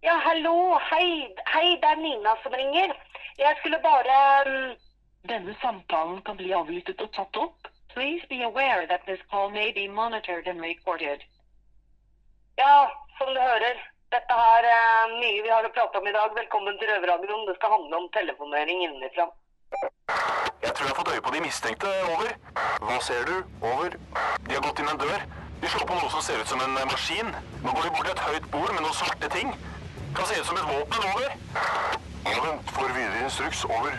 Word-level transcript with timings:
Ja, 0.00 0.12
hallo. 0.24 0.78
Hei. 0.90 1.34
Hei, 1.52 1.76
det 1.76 1.88
er 1.88 1.96
Nina 1.96 2.36
som 2.42 2.52
ringer. 2.52 2.94
Jeg 3.38 3.56
skulle 3.58 3.78
bare 3.82 4.44
mm, 4.46 4.76
Denne 5.28 5.56
samtalen 5.60 6.22
kan 6.22 6.36
bli 6.36 6.52
avlyttet 6.52 7.00
og 7.04 7.12
tatt 7.12 7.36
opp. 7.36 7.68
Please 7.92 8.26
be 8.28 8.40
aware 8.44 8.86
that 8.86 9.04
this 9.06 9.20
call 9.30 9.50
may 9.50 9.72
be 9.72 9.88
monitored 9.88 10.48
and 10.48 10.60
recorded. 10.60 11.20
Ja, 12.56 12.88
som 13.18 13.34
du 13.34 13.40
hører. 13.40 13.76
Dette 14.12 14.34
er 14.56 14.64
eh, 14.72 15.14
mye 15.20 15.44
vi 15.44 15.52
har 15.52 15.68
å 15.68 15.72
prate 15.76 16.00
om 16.00 16.08
i 16.08 16.16
dag. 16.16 16.32
Velkommen 16.40 16.80
til 16.80 16.88
Røverradioen. 16.88 17.46
Det 17.48 17.58
skal 17.60 17.76
handle 17.76 17.96
om 18.02 18.10
telefonering 18.16 18.84
innenfra. 18.88 19.28
Jeg 20.64 20.72
tror 20.72 20.84
jeg 20.86 20.92
har 20.92 21.00
fått 21.00 21.14
øye 21.14 21.24
på 21.28 21.36
de 21.36 21.44
mistenkte. 21.44 21.96
Over. 22.16 22.36
Hva 22.88 23.00
ser 23.04 23.24
du? 23.28 23.40
Over. 23.60 23.96
De 24.48 24.54
har 24.56 24.64
gått 24.64 24.80
inn 24.80 24.92
en 24.96 25.02
dør. 25.04 25.43
De 25.64 25.70
slår 25.72 25.86
på 25.88 25.94
noe 25.96 26.10
som 26.12 26.20
ser 26.20 26.42
ut 26.44 26.50
som 26.50 26.60
en 26.60 26.74
eh, 26.76 26.84
maskin. 26.84 27.30
Nå 27.64 27.72
går 27.72 27.86
vi 27.86 27.90
bort 27.96 28.04
til 28.04 28.12
et 28.12 28.22
høyt 28.26 28.46
bord 28.52 28.72
med 28.74 28.82
noen 28.84 28.92
svarte 28.92 29.28
ting. 29.32 29.52
Kan 30.12 30.26
se 30.28 30.36
ut 30.36 30.48
som 30.50 30.58
et 30.60 30.66
våpen. 30.68 31.06
Over. 31.08 31.30
Ja, 32.26 32.34
vent. 32.44 32.72
Får 32.76 32.92
videre 32.92 33.22
instruks. 33.24 33.62
Over. 33.64 33.94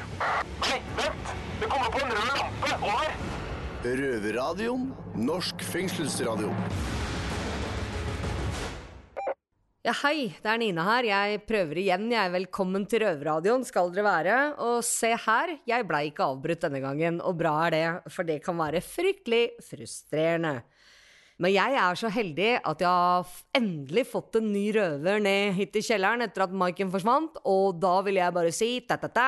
Nei, 0.62 0.78
vent! 1.00 1.32
Det 1.64 1.70
kommer 1.72 1.90
på 1.90 2.04
en 2.04 2.14
rød 2.14 2.28
lampe. 2.38 2.70
Over. 2.92 3.16
Røverradioen. 3.82 4.84
Norsk 5.18 5.66
fengselsradio. 5.66 6.52
Ja, 9.90 9.98
hei, 10.04 10.36
det 10.38 10.54
er 10.54 10.62
Nina 10.62 10.86
her. 10.86 11.10
Jeg 11.10 11.42
prøver 11.50 11.82
igjen, 11.82 12.06
jeg. 12.14 12.30
Er 12.30 12.38
Velkommen 12.38 12.86
til 12.86 13.08
Røverradioen 13.08 13.66
skal 13.66 13.90
dere 13.96 14.06
være. 14.12 14.38
Og 14.70 14.86
se 14.86 15.16
her, 15.26 15.58
jeg 15.66 15.90
blei 15.90 16.12
ikke 16.14 16.30
avbrutt 16.30 16.70
denne 16.70 16.86
gangen, 16.86 17.18
og 17.26 17.42
bra 17.42 17.58
er 17.66 17.78
det, 17.80 17.86
for 18.14 18.30
det 18.30 18.44
kan 18.46 18.62
være 18.62 18.86
fryktelig 18.86 19.48
frustrerende. 19.66 20.60
Men 21.36 21.52
jeg 21.52 21.76
er 21.76 21.98
så 22.00 22.08
heldig 22.16 22.52
at 22.64 22.80
jeg 22.80 22.88
har 22.88 23.32
endelig 23.60 24.06
fått 24.08 24.38
en 24.40 24.54
ny 24.54 24.70
røver 24.78 25.18
ned 25.20 25.58
hit 25.58 25.74
i 25.76 25.82
kjelleren 25.84 26.24
etter 26.24 26.46
at 26.46 26.54
Maiken 26.56 26.94
forsvant, 26.94 27.42
og 27.44 27.82
da 27.84 27.98
vil 28.08 28.22
jeg 28.22 28.36
bare 28.38 28.54
si 28.56 28.70
ta-ta-ta! 28.88 29.26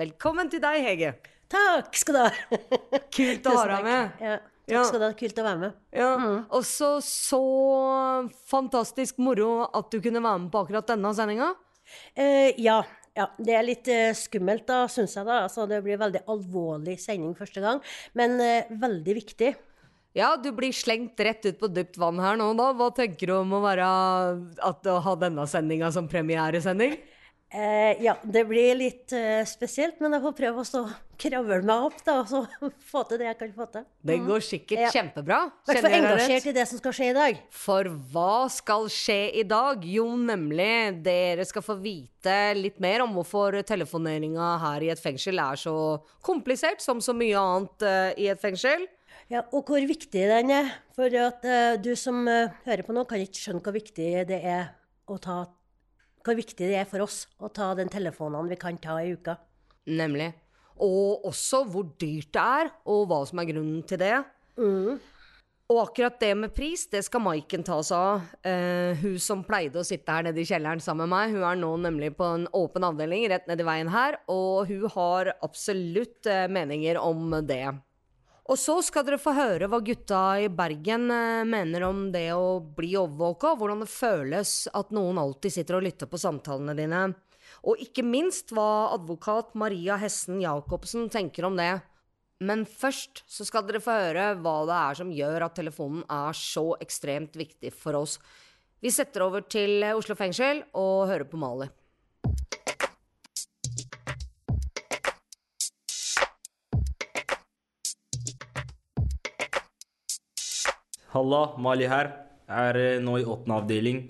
Velkommen 0.00 0.48
til 0.48 0.62
deg, 0.64 0.78
Hege. 0.86 1.10
Takk 1.52 2.00
skal 2.00 2.16
du 2.16 2.20
ha. 2.22 2.62
Kult 3.18 3.44
å 3.44 3.58
ha 3.58 3.66
deg 3.74 3.84
med. 3.84 4.16
Ja, 4.24 4.38
takk 4.40 4.88
skal 4.88 5.04
du 5.04 5.06
ha. 5.10 5.12
Kult 5.20 5.42
å 5.42 5.46
være 5.50 5.62
med. 5.66 5.76
Ja, 6.00 6.10
Og 6.48 6.64
så 6.68 6.94
så 7.04 7.42
fantastisk 8.48 9.20
moro 9.20 9.66
at 9.68 9.92
du 9.92 10.00
kunne 10.00 10.24
være 10.24 10.46
med 10.46 10.50
på 10.54 10.64
akkurat 10.64 10.88
denne 10.94 11.12
sendinga. 11.16 11.52
Eh, 12.16 12.56
ja, 12.56 12.80
ja, 13.16 13.28
det 13.36 13.52
er 13.52 13.68
litt 13.68 13.88
eh, 13.92 14.16
skummelt, 14.16 14.64
da, 14.68 14.86
syns 14.88 15.20
jeg. 15.20 15.28
da. 15.28 15.42
Altså, 15.44 15.68
det 15.68 15.84
blir 15.84 16.00
veldig 16.00 16.24
alvorlig 16.24 16.96
sending 17.04 17.36
første 17.36 17.60
gang, 17.64 17.84
men 18.16 18.40
eh, 18.40 18.76
veldig 18.80 19.20
viktig. 19.26 19.56
Ja, 20.18 20.32
du 20.36 20.50
blir 20.50 20.74
slengt 20.74 21.20
rett 21.22 21.46
ut 21.46 21.60
på 21.60 21.68
dypt 21.70 21.98
vann 22.00 22.18
her 22.18 22.38
nå, 22.40 22.50
da. 22.58 22.72
Hva 22.74 22.90
tenker 22.94 23.30
du 23.30 23.36
om 23.38 23.52
å 23.54 23.62
være 23.62 23.86
at 24.66 24.90
å 24.90 24.98
ha 25.04 25.14
denne 25.20 25.46
sendinga 25.46 25.92
som 25.94 26.10
premieresending? 26.10 26.96
Eh, 27.48 28.02
ja, 28.04 28.12
det 28.28 28.42
blir 28.44 28.74
litt 28.76 29.12
eh, 29.16 29.40
spesielt, 29.48 30.02
men 30.04 30.12
jeg 30.12 30.20
får 30.20 30.34
prøve 30.36 30.64
å 30.66 30.82
kravle 31.18 31.60
meg 31.64 31.86
opp 31.86 32.02
da, 32.04 32.16
og 32.20 32.28
så 32.28 32.42
få 32.90 33.04
til 33.08 33.22
det 33.22 33.30
jeg 33.30 33.38
kan 33.40 33.54
få 33.56 33.66
til. 33.72 33.86
Det 34.10 34.18
går 34.26 34.44
sikkert 34.44 34.82
Ja. 34.82 34.90
kjempebra. 34.92 35.38
I 35.48 35.70
hvert 35.70 35.86
fall 35.86 35.96
engasjert 35.96 36.50
i 36.50 36.54
det 36.58 36.66
som 36.68 36.82
skal 36.82 36.96
skje 36.98 37.08
i 37.08 37.16
dag. 37.16 37.40
For 37.54 37.88
hva 38.12 38.34
skal 38.52 38.90
skje 38.92 39.18
i 39.40 39.46
dag? 39.48 39.86
Jo, 39.86 40.10
nemlig 40.18 41.00
dere 41.06 41.46
skal 41.48 41.64
få 41.64 41.78
vite 41.80 42.36
litt 42.58 42.82
mer 42.84 43.06
om 43.06 43.16
hvorfor 43.16 43.62
telefoneringa 43.70 44.50
her 44.66 44.84
i 44.84 44.92
et 44.92 45.00
fengsel 45.00 45.40
er 45.40 45.62
så 45.62 45.74
komplisert 46.20 46.84
som 46.84 47.00
så 47.00 47.16
mye 47.16 47.38
annet 47.40 47.88
uh, 47.88 48.12
i 48.20 48.28
et 48.28 48.44
fengsel. 48.44 48.84
Ja, 49.28 49.42
Og 49.52 49.68
hvor 49.68 49.84
viktig 49.84 50.24
den 50.30 50.50
er. 50.50 50.72
For 50.96 51.12
at 51.20 51.44
uh, 51.44 51.76
du 51.76 51.92
som 51.96 52.24
uh, 52.24 52.48
hører 52.64 52.84
på 52.86 52.96
nå, 52.96 53.04
kan 53.04 53.20
ikke 53.20 53.42
skjønne 53.42 53.64
hvor 53.64 53.76
viktig 53.76 54.10
det 54.28 54.40
er 54.40 54.70
å 55.08 55.18
ta 55.20 55.42
hvor 56.28 56.36
viktig 56.36 56.66
det 56.68 56.76
er 56.76 56.88
for 56.88 57.00
oss 57.04 57.22
å 57.40 57.48
ta 57.54 57.70
den 57.78 57.88
telefonene 57.88 58.50
vi 58.50 58.58
kan 58.60 58.76
ta 58.82 58.98
i 59.00 59.14
uka. 59.16 59.38
Nemlig. 59.88 60.32
Og 60.84 61.24
også 61.28 61.62
hvor 61.70 61.86
dyrt 61.98 62.34
det 62.34 62.42
er, 62.42 62.72
og 62.84 63.06
hva 63.08 63.22
som 63.26 63.40
er 63.40 63.48
grunnen 63.48 63.80
til 63.88 64.00
det. 64.02 64.16
Og 65.68 65.80
akkurat 65.82 66.18
det 66.20 66.30
med 66.36 66.52
pris, 66.56 66.86
det 66.88 67.02
skal 67.04 67.20
Maiken 67.24 67.64
ta 67.64 67.78
seg 67.84 67.96
av. 67.96 68.28
Eh, 68.46 69.00
hun 69.02 69.18
som 69.20 69.42
pleide 69.44 69.80
å 69.80 69.86
sitte 69.86 70.14
her 70.14 70.24
nede 70.24 70.40
i 70.40 70.48
kjelleren 70.48 70.80
sammen 70.84 71.08
med 71.08 71.14
meg, 71.14 71.34
hun 71.36 71.48
er 71.48 71.58
nå 71.60 71.72
nemlig 71.82 72.14
på 72.16 72.28
en 72.36 72.46
åpen 72.56 72.86
avdeling 72.88 73.26
rett 73.32 73.48
nedi 73.50 73.66
veien 73.68 73.90
her, 73.92 74.20
og 74.32 74.68
hun 74.70 74.86
har 74.94 75.34
absolutt 75.44 76.28
eh, 76.28 76.46
meninger 76.52 77.00
om 77.00 77.36
det. 77.48 77.66
Og 78.48 78.56
så 78.56 78.78
skal 78.80 79.04
dere 79.04 79.20
få 79.20 79.34
høre 79.36 79.68
hva 79.68 79.82
gutta 79.84 80.22
i 80.40 80.46
Bergen 80.48 81.10
eh, 81.12 81.44
mener 81.44 81.84
om 81.84 82.06
det 82.14 82.30
å 82.32 82.60
bli 82.62 82.94
overvåka, 82.96 83.52
hvordan 83.60 83.84
det 83.84 83.90
føles 83.92 84.52
at 84.72 84.94
noen 84.96 85.20
alltid 85.20 85.52
sitter 85.52 85.76
og 85.76 85.84
lytter 85.84 86.08
på 86.08 86.20
samtalene 86.20 86.76
dine. 86.78 87.02
Og 87.68 87.80
ikke 87.84 88.04
minst 88.06 88.54
hva 88.56 88.94
advokat 88.94 89.52
Maria 89.58 89.98
Hessen 90.00 90.40
Jacobsen 90.40 91.10
tenker 91.12 91.44
om 91.44 91.60
det. 91.60 91.74
Men 92.40 92.64
først 92.64 93.24
så 93.28 93.44
skal 93.44 93.66
dere 93.68 93.82
få 93.84 93.96
høre 93.98 94.30
hva 94.40 94.56
det 94.68 94.76
er 94.78 94.98
som 95.02 95.12
gjør 95.12 95.44
at 95.48 95.56
telefonen 95.58 96.04
er 96.08 96.38
så 96.38 96.70
ekstremt 96.80 97.36
viktig 97.36 97.74
for 97.74 97.98
oss. 98.00 98.16
Vi 98.80 98.92
setter 98.94 99.26
over 99.26 99.44
til 99.44 99.82
Oslo 99.90 100.16
fengsel 100.16 100.62
og 100.78 101.08
hører 101.10 101.26
på 101.28 101.40
Mali. 101.40 101.68
Halla, 111.14 111.54
Mali 111.56 111.86
her. 111.88 112.10
Er 112.48 112.76
eh, 112.76 112.98
nå 113.00 113.14
i 113.16 113.24
åttende 113.24 113.56
avdeling. 113.62 114.02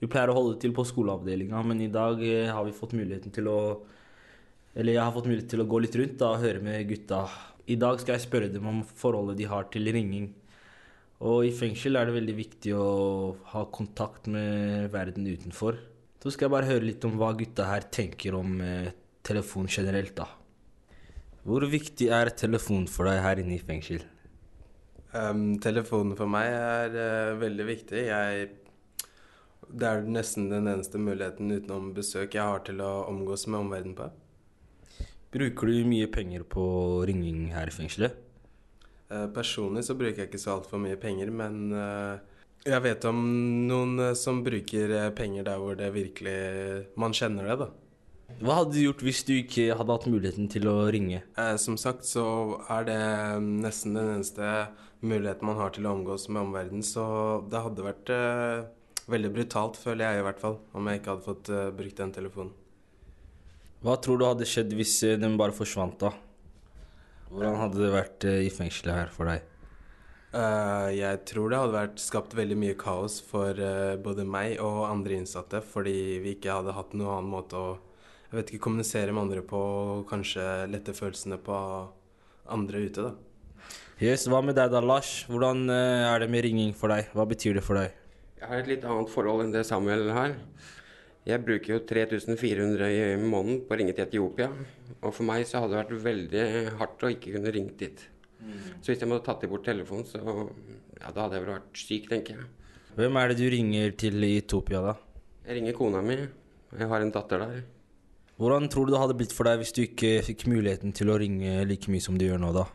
Vi 0.00 0.08
pleier 0.08 0.32
å 0.32 0.36
holde 0.38 0.56
til 0.60 0.72
på 0.76 0.86
skoleavdelinga, 0.88 1.60
men 1.68 1.82
i 1.84 1.90
dag 1.92 2.22
eh, 2.24 2.48
har 2.48 2.64
vi 2.64 2.72
fått 2.76 2.94
muligheten 2.96 3.34
til 3.34 3.50
å 3.52 3.58
Eller 4.76 4.92
jeg 4.92 5.04
har 5.04 5.12
fått 5.12 5.28
mulighet 5.28 5.48
til 5.48 5.62
å 5.62 5.68
gå 5.68 5.78
litt 5.80 5.94
rundt 5.96 6.18
da, 6.20 6.30
og 6.32 6.42
høre 6.44 6.60
med 6.60 6.88
gutta. 6.88 7.22
I 7.68 7.76
dag 7.80 8.00
skal 8.00 8.16
jeg 8.16 8.24
spørre 8.26 8.50
dem 8.52 8.66
om 8.68 8.82
forholdet 8.84 9.38
de 9.38 9.48
har 9.48 9.68
til 9.72 9.88
ringing. 9.92 10.30
Og 11.24 11.46
i 11.48 11.52
fengsel 11.56 11.96
er 11.96 12.08
det 12.08 12.16
veldig 12.18 12.34
viktig 12.36 12.74
å 12.76 12.88
ha 13.52 13.64
kontakt 13.72 14.28
med 14.28 14.90
verden 14.92 15.28
utenfor. 15.28 15.80
Så 16.20 16.32
skal 16.32 16.48
jeg 16.48 16.56
bare 16.56 16.68
høre 16.68 16.88
litt 16.88 17.04
om 17.08 17.16
hva 17.16 17.32
gutta 17.36 17.68
her 17.68 17.88
tenker 17.92 18.36
om 18.36 18.60
eh, 18.64 18.92
telefon 19.24 19.68
generelt, 19.68 20.16
da. 20.16 20.28
Hvor 21.46 21.64
viktig 21.68 22.12
er 22.12 22.32
telefon 22.36 22.84
for 22.90 23.08
deg 23.08 23.24
her 23.24 23.40
inne 23.40 23.56
i 23.56 23.64
fengsel? 23.64 24.04
Um, 25.14 25.56
telefonen 25.62 26.16
for 26.18 26.28
meg 26.30 26.50
er 26.50 26.94
uh, 26.96 27.38
veldig 27.40 27.66
viktig. 27.68 28.02
Jeg, 28.08 28.48
det 29.70 29.88
er 29.88 30.06
nesten 30.10 30.50
den 30.50 30.68
eneste 30.70 30.98
muligheten 31.00 31.52
utenom 31.52 31.92
besøk 31.96 32.34
jeg 32.36 32.42
har 32.42 32.64
til 32.66 32.82
å 32.84 33.06
omgås 33.10 33.46
med 33.46 33.62
omverdenen 33.62 33.96
på. 33.98 34.10
Bruker 35.36 35.70
du 35.70 35.88
mye 35.88 36.08
penger 36.10 36.46
på 36.48 36.66
ringing 37.08 37.50
her 37.54 37.70
i 37.70 37.74
fengselet? 37.74 38.18
Uh, 39.06 39.28
personlig 39.32 39.86
så 39.86 39.94
bruker 39.94 40.24
jeg 40.24 40.32
ikke 40.32 40.42
så 40.42 40.56
altfor 40.56 40.82
mye 40.82 40.98
penger, 41.00 41.30
men 41.30 41.70
uh, 41.70 42.18
jeg 42.66 42.82
vet 42.82 43.06
om 43.06 43.20
noen 43.70 44.10
som 44.18 44.42
bruker 44.42 45.12
penger 45.14 45.46
der 45.46 45.60
hvor 45.62 45.78
det 45.78 45.92
virkelig 45.94 46.38
man 46.98 47.14
kjenner 47.14 47.46
det, 47.46 47.60
da. 47.62 47.68
Hva 48.42 48.56
hadde 48.58 48.74
du 48.74 48.80
gjort 48.82 49.04
hvis 49.06 49.22
du 49.22 49.36
ikke 49.36 49.68
hadde 49.78 49.94
hatt 49.94 50.08
muligheten 50.10 50.48
til 50.50 50.66
å 50.66 50.88
ringe? 50.90 51.20
Som 51.62 51.78
sagt 51.78 52.08
så 52.08 52.24
er 52.74 52.88
det 52.88 52.98
nesten 53.62 53.94
den 53.94 54.10
eneste 54.16 54.48
muligheten 55.04 55.48
man 55.48 55.58
har 55.60 55.72
til 55.74 55.86
å 55.86 55.94
omgås 55.96 56.28
med 56.30 56.42
omverdenen, 56.46 56.84
så 56.86 57.06
det 57.50 57.62
hadde 57.64 57.86
vært 57.86 58.12
eh, 58.14 58.66
veldig 59.10 59.32
brutalt, 59.34 59.80
føler 59.80 60.06
jeg 60.06 60.20
i 60.20 60.26
hvert 60.26 60.40
fall, 60.42 60.60
om 60.76 60.88
jeg 60.88 61.00
ikke 61.00 61.12
hadde 61.14 61.26
fått 61.26 61.50
eh, 61.52 61.72
brukt 61.76 62.00
den 62.00 62.14
telefonen. 62.16 62.54
Hva 63.84 63.98
tror 64.02 64.18
du 64.18 64.26
hadde 64.26 64.48
skjedd 64.48 64.72
hvis 64.76 64.94
eh, 65.06 65.18
den 65.20 65.36
bare 65.40 65.54
forsvant, 65.56 65.98
da? 66.00 66.14
Hvordan 67.30 67.60
hadde 67.60 67.82
det 67.82 67.92
vært 67.92 68.26
eh, 68.28 68.44
i 68.46 68.52
fengselet 68.54 69.02
her 69.02 69.12
for 69.14 69.30
deg? 69.30 69.44
Uh, 70.36 70.90
jeg 70.92 71.22
tror 71.24 71.48
det 71.48 71.58
hadde 71.62 71.76
vært 71.76 72.00
skapt 72.02 72.34
veldig 72.36 72.56
mye 72.60 72.76
kaos 72.76 73.20
for 73.24 73.56
uh, 73.56 73.94
både 74.02 74.26
meg 74.28 74.58
og 74.60 74.82
andre 74.88 75.20
innsatte, 75.20 75.62
fordi 75.64 76.18
vi 76.20 76.34
ikke 76.36 76.58
hadde 76.58 76.74
hatt 76.76 76.92
noen 76.96 77.12
annen 77.14 77.30
måte 77.32 77.56
å 77.56 77.68
jeg 78.26 78.40
vet 78.40 78.50
ikke, 78.50 78.64
kommunisere 78.66 79.14
med 79.14 79.22
andre 79.22 79.42
på, 79.46 79.58
og 79.58 80.08
kanskje 80.10 80.42
lette 80.68 80.92
følelsene 80.96 81.38
på 81.46 81.56
andre 82.52 82.82
ute, 82.82 83.04
da. 83.06 83.25
Yes, 83.96 84.26
Hva 84.28 84.42
med 84.44 84.58
deg 84.58 84.68
da, 84.68 84.82
Lars? 84.84 85.22
Hvordan 85.24 85.70
eh, 85.72 86.02
er 86.04 86.20
det 86.20 86.26
med 86.28 86.42
ringing 86.44 86.74
for 86.76 86.92
deg? 86.92 87.06
Hva 87.16 87.24
betyr 87.24 87.56
det 87.56 87.62
for 87.64 87.80
deg? 87.80 87.94
Jeg 88.36 88.50
har 88.50 88.58
et 88.60 88.68
litt 88.68 88.84
annet 88.84 89.08
forhold 89.08 89.40
enn 89.46 89.54
det 89.54 89.62
Samuel 89.64 90.10
har. 90.12 90.34
Jeg 91.24 91.40
bruker 91.46 91.72
jo 91.72 91.78
3400 91.88 92.90
i 92.92 93.06
måneden 93.22 93.62
på 93.64 93.72
å 93.72 93.78
ringe 93.80 93.94
til 93.96 94.04
Etiopia. 94.04 94.50
Og 95.00 95.16
for 95.16 95.24
meg 95.24 95.48
så 95.48 95.64
hadde 95.64 95.72
det 95.72 95.80
vært 95.80 96.04
veldig 96.04 96.44
hardt 96.76 97.08
å 97.08 97.14
ikke 97.16 97.32
kunne 97.38 97.56
ringe 97.56 97.72
dit. 97.80 98.04
Så 98.84 98.92
hvis 98.92 99.00
jeg 99.00 99.08
måtte 99.08 99.30
tatt 99.30 99.48
bort 99.48 99.64
telefonen, 99.64 100.04
så 100.04 100.20
ja, 100.20 101.08
da 101.08 101.24
hadde 101.24 101.40
jeg 101.40 101.46
vel 101.46 101.54
vært 101.54 101.82
syk, 101.86 102.12
tenker 102.12 102.36
jeg. 102.36 102.52
Hvem 103.00 103.16
er 103.16 103.32
det 103.32 103.40
du 103.40 103.48
ringer 103.56 103.98
til 104.04 104.28
i 104.28 104.34
Etiopia, 104.44 104.84
da? 104.84 104.98
Jeg 105.48 105.62
ringer 105.62 105.80
kona 105.80 106.04
mi. 106.04 106.20
Jeg 106.76 106.92
har 106.92 107.00
en 107.00 107.16
datter 107.16 107.48
der. 107.48 107.62
Hvordan 108.36 108.68
tror 108.68 108.84
du 108.84 108.92
det 108.92 109.00
hadde 109.00 109.16
blitt 109.16 109.32
for 109.32 109.48
deg 109.48 109.64
hvis 109.64 109.72
du 109.72 109.86
ikke 109.88 110.18
fikk 110.28 110.50
muligheten 110.52 110.92
til 110.92 111.08
å 111.08 111.16
ringe 111.16 111.62
like 111.64 111.88
mye 111.88 112.04
som 112.04 112.20
du 112.20 112.28
gjør 112.28 112.44
nå, 112.44 112.52
da? 112.52 112.68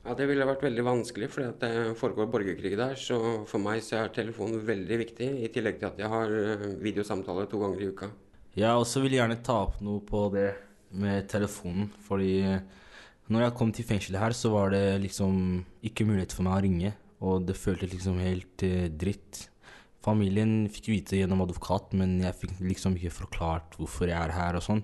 Ja, 0.00 0.14
Det 0.16 0.26
ville 0.30 0.46
vært 0.48 0.64
veldig 0.64 0.84
vanskelig, 0.86 1.28
for 1.28 1.52
det 1.60 1.72
foregår 2.00 2.30
borgerkrig 2.32 2.72
der. 2.78 2.96
Så 2.96 3.18
for 3.46 3.60
meg 3.60 3.82
så 3.84 4.00
er 4.00 4.14
telefonen 4.14 4.62
veldig 4.64 4.98
viktig, 5.04 5.28
i 5.44 5.50
tillegg 5.52 5.78
til 5.78 5.90
at 5.90 6.00
jeg 6.00 6.08
har 6.08 6.32
videosamtaler 6.32 6.82
videosamtale 6.86 7.46
to 7.50 7.60
ganger 7.60 7.82
i 7.84 7.90
uka. 7.92 8.10
Jeg 8.56 8.82
også 8.82 9.04
vil 9.04 9.18
gjerne 9.18 9.42
ta 9.44 9.60
opp 9.66 9.76
noe 9.84 10.00
på 10.02 10.24
det 10.34 10.48
med 10.90 11.28
telefonen, 11.30 11.90
fordi 12.02 12.32
når 13.30 13.44
jeg 13.44 13.54
kom 13.60 13.70
til 13.70 13.86
fengselet 13.86 14.18
her, 14.18 14.34
så 14.34 14.50
var 14.50 14.72
det 14.74 15.00
liksom 15.04 15.60
ikke 15.86 16.06
mulighet 16.08 16.32
for 16.34 16.42
meg 16.48 16.56
å 16.56 16.64
ringe, 16.64 16.92
og 17.22 17.44
det 17.46 17.54
føltes 17.60 17.92
liksom 17.92 18.18
helt 18.18 18.64
eh, 18.66 18.88
dritt. 18.90 19.44
Familien 20.02 20.64
fikk 20.72 20.88
vite 20.90 21.20
gjennom 21.20 21.44
advokat, 21.44 21.92
men 21.94 22.16
jeg 22.24 22.38
fikk 22.40 22.56
liksom 22.64 22.96
ikke 22.98 23.12
forklart 23.20 23.76
hvorfor 23.78 24.10
jeg 24.10 24.18
er 24.18 24.34
her 24.34 24.58
og 24.58 24.64
sånn. 24.66 24.82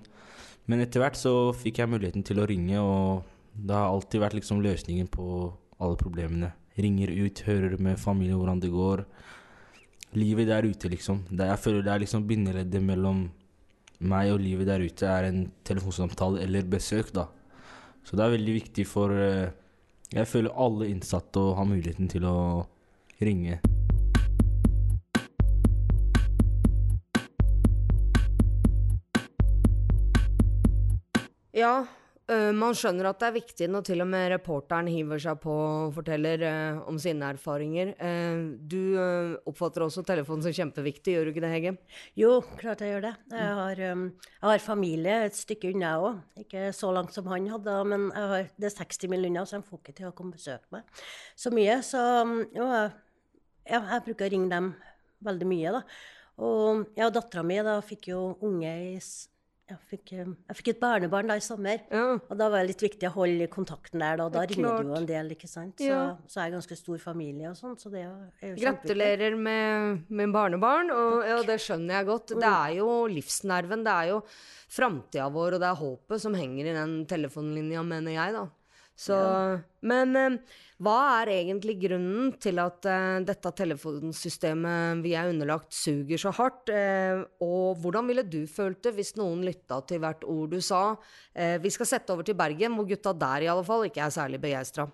Men 0.69 0.83
etter 0.85 1.03
hvert 1.03 1.19
så 1.19 1.33
fikk 1.57 1.81
jeg 1.81 1.91
muligheten 1.91 2.23
til 2.27 2.39
å 2.39 2.47
ringe, 2.47 2.79
og 2.79 3.27
det 3.57 3.73
har 3.73 3.89
alltid 3.89 4.21
vært 4.21 4.37
liksom 4.37 4.61
løsningen 4.61 5.07
på 5.09 5.25
alle 5.81 5.97
problemene. 5.97 6.51
Ringer 6.77 7.09
ut, 7.09 7.41
hører 7.47 7.77
med 7.81 7.97
familien 7.99 8.37
hvordan 8.37 8.61
det 8.61 8.69
går. 8.69 9.03
Livet 10.17 10.47
der 10.51 10.67
ute, 10.67 10.89
liksom. 10.93 11.23
Det, 11.29 11.47
jeg 11.49 11.61
føler 11.63 11.85
det 11.85 11.93
er 11.93 12.03
liksom 12.03 12.27
bindeleddet 12.29 12.83
mellom 12.83 13.25
meg 13.97 14.29
og 14.29 14.43
livet 14.43 14.69
der 14.69 14.83
ute 14.85 15.09
er 15.09 15.29
en 15.31 15.47
telefonsamtale 15.65 16.43
eller 16.45 16.69
besøk, 16.69 17.09
da. 17.15 17.25
Så 18.05 18.15
det 18.15 18.25
er 18.25 18.35
veldig 18.37 18.53
viktig 18.61 18.85
for 18.87 19.11
eh, 19.11 19.49
Jeg 20.13 20.27
føler 20.29 20.53
alle 20.55 20.87
innsatte 20.87 21.41
å 21.41 21.55
ha 21.57 21.65
muligheten 21.67 22.07
til 22.07 22.23
å 22.29 22.37
ringe. 23.19 23.57
Ja, 31.57 31.87
øh, 32.33 32.49
man 32.55 32.75
skjønner 32.77 33.09
at 33.09 33.19
det 33.21 33.27
er 33.27 33.35
viktig 33.35 33.69
når 33.71 33.85
til 33.87 34.03
og 34.03 34.09
med 34.11 34.27
reporteren 34.33 34.89
hiver 34.91 35.21
seg 35.21 35.39
på 35.43 35.53
og 35.53 35.93
forteller 35.95 36.43
uh, 36.43 36.81
om 36.89 36.99
sine 37.01 37.29
erfaringer. 37.35 37.93
Uh, 37.99 38.57
du 38.59 38.97
oppfatter 39.47 39.85
også 39.85 40.03
telefonen 40.07 40.45
som 40.45 40.55
kjempeviktig, 40.55 41.15
gjør 41.15 41.29
du 41.29 41.33
ikke 41.33 41.45
det, 41.45 41.53
Hege? 41.55 41.73
Jo, 42.19 42.33
klart 42.59 42.83
jeg 42.83 42.95
gjør 42.95 43.07
det. 43.07 43.13
Jeg 43.31 43.55
har, 43.61 43.83
um, 43.93 44.03
jeg 44.35 44.49
har 44.51 44.65
familie 44.65 45.17
et 45.29 45.39
stykke 45.39 45.71
unna 45.73 45.93
jeg 45.93 46.09
òg. 46.09 46.19
Ikke 46.45 46.67
så 46.75 46.91
langt 46.95 47.15
som 47.15 47.31
han 47.31 47.47
hadde, 47.53 47.79
men 47.93 48.09
har, 48.15 48.51
det 48.57 48.71
er 48.71 48.77
60 48.81 49.13
mil 49.13 49.29
unna, 49.31 49.47
så 49.47 49.61
de 49.61 49.69
får 49.69 49.83
ikke 49.83 49.97
til 50.01 50.11
å 50.11 50.15
komme 50.17 50.35
og 50.35 50.41
besøke 50.41 50.75
meg 50.75 51.01
så 51.37 51.53
mye. 51.53 51.79
Så 51.85 52.03
jo, 52.57 52.67
jeg, 52.67 52.93
jeg 53.79 54.05
bruker 54.09 54.27
å 54.27 54.31
ringe 54.35 54.53
dem 54.53 54.71
veldig 55.25 55.49
mye, 55.49 55.79
da. 55.79 55.83
Og 56.43 56.83
jeg 56.93 57.07
og 57.07 57.15
dattera 57.15 57.43
mi 57.45 57.57
da 57.65 57.79
fikk 57.85 58.11
jo 58.11 58.21
unge 58.45 58.73
i 58.91 58.93
jeg 59.67 59.77
fikk, 59.89 60.11
um, 60.23 60.33
jeg 60.47 60.55
fikk 60.61 60.67
et 60.71 60.79
barnebarn 60.79 61.27
da 61.27 61.35
i 61.35 61.43
sommer, 61.43 61.81
og 61.91 62.37
da 62.39 62.45
var 62.49 62.61
det 62.63 62.69
litt 62.69 62.83
viktig 62.85 63.09
å 63.09 63.13
holde 63.17 63.47
kontakten 63.51 63.99
der. 63.99 64.15
Da, 64.21 64.29
da 64.29 64.39
Det 64.39 64.43
er 64.45 64.55
ringer 64.55 64.77
det 64.77 64.87
jo 64.87 64.95
en 65.01 65.05
del, 65.09 65.31
ikke 65.35 65.49
sant. 65.51 65.75
Så, 65.77 65.89
Ja. 65.89 66.15
så 66.27 66.39
er 66.39 66.45
jeg 66.47 66.53
ganske 66.55 66.77
stor 66.79 66.97
familie 67.03 67.49
og 67.49 67.57
sånn, 67.59 67.75
så 67.77 67.91
det 67.91 67.99
er 68.05 68.07
jo 68.07 68.53
er. 68.53 68.55
Gratulerer 68.61 69.35
med, 69.37 70.05
med 70.09 70.31
barnebarn, 70.31 70.89
og 70.91 71.25
ja, 71.27 71.41
det 71.43 71.59
skjønner 71.59 71.99
jeg 71.99 72.05
godt. 72.05 72.27
Det 72.27 72.37
Mm. 72.37 72.67
er 72.67 72.75
jo 72.77 73.07
livsnerven, 73.07 73.83
det 73.83 73.93
er 73.93 74.07
jo 74.13 74.21
framtida 74.69 75.27
vår, 75.31 75.53
og 75.55 75.59
det 75.59 75.67
er 75.67 75.81
håpet 75.83 76.19
som 76.21 76.33
henger 76.33 76.65
i 76.71 76.73
den 76.73 77.05
telefonlinja, 77.05 77.83
mener 77.83 78.11
jeg, 78.15 78.33
da. 78.33 78.47
Så, 78.97 79.15
Men 79.85 80.15
eh, 80.17 80.37
hva 80.81 80.95
er 81.19 81.29
egentlig 81.35 81.75
grunnen 81.83 82.31
til 82.41 82.57
at 82.57 82.87
eh, 82.89 83.19
dette 83.27 83.51
telefonsystemet 83.59 85.03
vi 85.03 85.11
er 85.13 85.29
underlagt, 85.29 85.69
suger 85.77 86.17
så 86.21 86.33
hardt? 86.33 86.71
Eh, 86.73 87.21
og 87.45 87.77
hvordan 87.83 88.09
ville 88.09 88.25
du 88.25 88.41
følt 88.49 88.81
det 88.87 88.95
hvis 88.97 89.13
noen 89.19 89.45
lytta 89.45 89.83
til 89.85 90.01
hvert 90.01 90.25
ord 90.25 90.49
du 90.55 90.57
sa? 90.65 90.81
Eh, 91.37 91.59
vi 91.61 91.69
skal 91.73 91.91
sette 91.93 92.15
over 92.15 92.25
til 92.25 92.39
Bergen, 92.39 92.73
hvor 92.73 92.89
gutta 92.89 93.13
der 93.13 93.45
i 93.45 93.51
alle 93.53 93.65
fall 93.67 93.85
ikke 93.85 94.01
er 94.07 94.17
særlig 94.17 94.41
begeistra. 94.41 94.89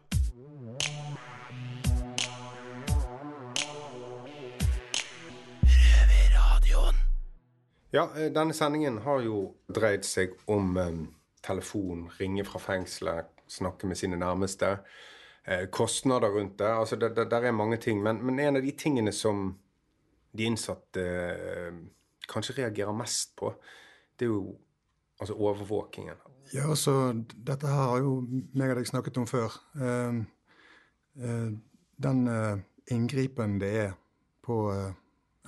Ja, 7.93 8.07
eh, 8.17 8.31
denne 8.33 8.55
sendingen 8.57 8.97
har 9.05 9.21
jo 9.21 9.53
dreid 9.69 10.03
seg 10.03 10.33
om 10.49 10.77
eh, 10.81 11.03
telefon, 11.45 12.07
ringe 12.17 12.43
fra 12.47 12.59
fengselet, 12.59 13.32
snakke 13.47 13.87
med 13.87 13.97
sine 13.97 14.17
nærmeste. 14.19 14.77
Eh, 15.45 15.65
kostnader 15.69 16.29
rundt 16.29 16.59
det. 16.59 16.67
Altså, 16.67 16.95
det, 16.95 17.15
det 17.15 17.31
der 17.31 17.41
er 17.41 17.51
mange 17.51 17.77
ting. 17.77 18.03
Men, 18.03 18.25
men 18.25 18.39
en 18.39 18.55
av 18.55 18.61
de 18.61 18.71
tingene 18.71 19.11
som 19.11 19.59
de 20.31 20.43
innsatte 20.43 21.01
eh, 21.03 21.73
kanskje 22.31 22.61
reagerer 22.61 22.95
mest 22.95 23.35
på, 23.35 23.51
det 24.19 24.25
er 24.25 24.31
jo 24.31 24.55
altså 25.19 25.35
overvåkingen. 25.35 26.15
Ja, 26.53 26.69
altså, 26.69 27.11
dette 27.47 27.67
her 27.67 27.89
har 27.91 27.99
jo 27.99 28.21
meg 28.53 28.71
og 28.71 28.79
deg 28.79 28.87
snakket 28.87 29.19
om 29.19 29.27
før. 29.27 29.57
Eh, 29.75 30.23
den 32.03 32.23
inngripen 32.91 33.59
det 33.61 33.69
er 33.77 33.91
på 34.43 34.55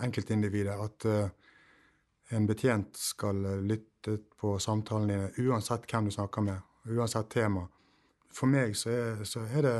enkeltindividet 0.06 0.75
at 0.77 1.07
en 2.38 2.45
betjent 2.48 3.00
skal 3.01 3.41
lytte 3.65 4.19
på 4.38 4.53
samtalen 4.62 5.09
dine, 5.09 5.31
uansett 5.41 5.89
hvem 5.89 6.06
du 6.06 6.13
snakker 6.13 6.45
med, 6.45 6.62
uansett 6.86 7.31
tema. 7.33 7.65
For 8.36 8.52
meg 8.52 8.76
så 8.76 8.92
er, 8.92 9.24
så 9.28 9.46
er 9.48 9.66
det 9.66 9.76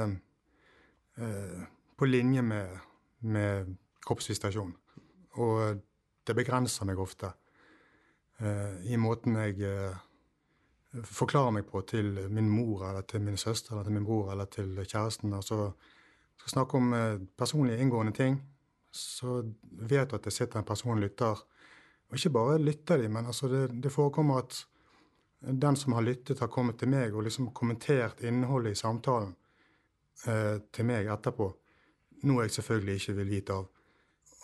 eh, 1.20 1.64
på 1.98 2.08
linje 2.08 2.42
med, 2.46 2.78
med 3.28 3.76
kroppsvisitasjon. 4.06 4.74
Og 5.44 5.82
det 6.26 6.36
begrenser 6.38 6.88
meg 6.88 7.00
ofte 7.02 7.34
eh, 8.40 8.92
i 8.92 9.00
måten 9.02 9.36
jeg 9.42 9.60
eh, 9.68 9.98
forklarer 11.04 11.58
meg 11.58 11.68
på 11.68 11.82
til 11.90 12.14
min 12.32 12.48
mor 12.50 12.88
eller 12.90 13.04
til 13.10 13.24
min 13.26 13.38
søster 13.38 13.74
eller 13.74 13.90
til 13.90 13.98
min 13.98 14.08
bror 14.08 14.32
eller 14.32 14.48
til 14.52 14.78
kjæresten. 14.86 15.34
Altså 15.36 15.74
skal 16.40 16.50
snakke 16.50 16.80
om 16.80 16.94
eh, 16.94 17.20
personlige, 17.38 17.80
inngående 17.82 18.14
ting, 18.16 18.40
så 18.92 19.42
vet 19.62 20.12
du 20.12 20.16
at 20.16 20.26
det 20.26 20.34
sitter 20.34 20.60
en 20.60 20.68
person 20.68 20.96
og 20.96 21.04
lytter. 21.04 21.44
Og 22.10 22.18
ikke 22.18 22.30
bare 22.30 22.62
lytter 22.62 23.02
de, 23.02 23.10
men 23.10 23.26
altså 23.26 23.48
det, 23.52 23.84
det 23.84 23.92
forekommer 23.92 24.44
at 24.44 24.66
den 25.52 25.76
som 25.76 25.94
har 25.94 26.02
lyttet, 26.02 26.40
har 26.40 26.48
kommet 26.48 26.78
til 26.80 26.90
meg 26.90 27.14
og 27.16 27.24
liksom 27.28 27.52
kommentert 27.54 28.22
innholdet 28.26 28.72
i 28.72 28.80
samtalen 28.80 29.36
eh, 30.28 30.58
til 30.72 30.86
meg 30.86 31.08
etterpå. 31.12 31.48
Noe 32.26 32.46
jeg 32.48 32.56
selvfølgelig 32.58 32.96
ikke 33.02 33.16
vil 33.20 33.30
vite 33.36 33.54
av. 33.54 33.68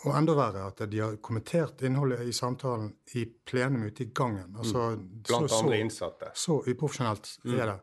Og 0.02 0.16
enda 0.18 0.34
verre 0.34 0.64
at 0.66 0.80
de 0.90 0.98
har 0.98 1.16
kommentert 1.22 1.82
innholdet 1.86 2.24
i 2.26 2.32
samtalen 2.34 2.88
i 3.14 3.24
plenum 3.46 3.84
ute 3.86 4.02
i 4.02 4.10
gangen. 4.14 4.54
Altså, 4.58 4.90
Mm. 4.96 5.22
Blant 5.28 5.52
andre 5.52 5.78
innsatte. 5.78 6.30
Så 6.34 6.60
uprofesjonelt 6.66 7.38
Mm. 7.44 7.58
er 7.60 7.66
det. 7.66 7.80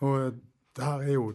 Og 0.00 0.34
det 0.76 0.84
her 0.84 1.00
er 1.02 1.12
jo 1.12 1.32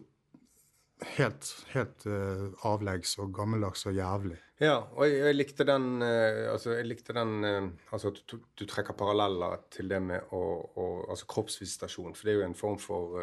helt, 1.04 1.50
helt 1.74 2.06
uh, 2.08 2.52
avleggs 2.68 3.18
og 3.20 3.34
gammeldags 3.36 3.86
og 3.90 3.96
jævlig. 3.98 4.38
Ja, 4.62 4.78
og 4.96 5.04
jeg, 5.10 5.20
jeg 5.20 5.36
likte 5.36 5.66
den 5.68 6.00
uh, 6.00 6.54
Altså, 6.54 6.72
jeg 6.78 6.88
likte 6.88 7.12
den 7.12 7.34
uh, 7.44 7.66
Altså 7.92 8.14
du, 8.16 8.38
du 8.56 8.64
trekker 8.64 8.96
paralleller 8.96 9.66
til 9.74 9.92
det 9.92 10.00
med 10.00 10.32
å, 10.32 10.40
å 10.80 10.86
Altså 11.10 11.28
kroppsvisitasjon, 11.34 12.16
for 12.16 12.24
det 12.24 12.34
er 12.34 12.40
jo 12.40 12.48
en 12.48 12.58
form 12.58 12.80
for 12.80 13.20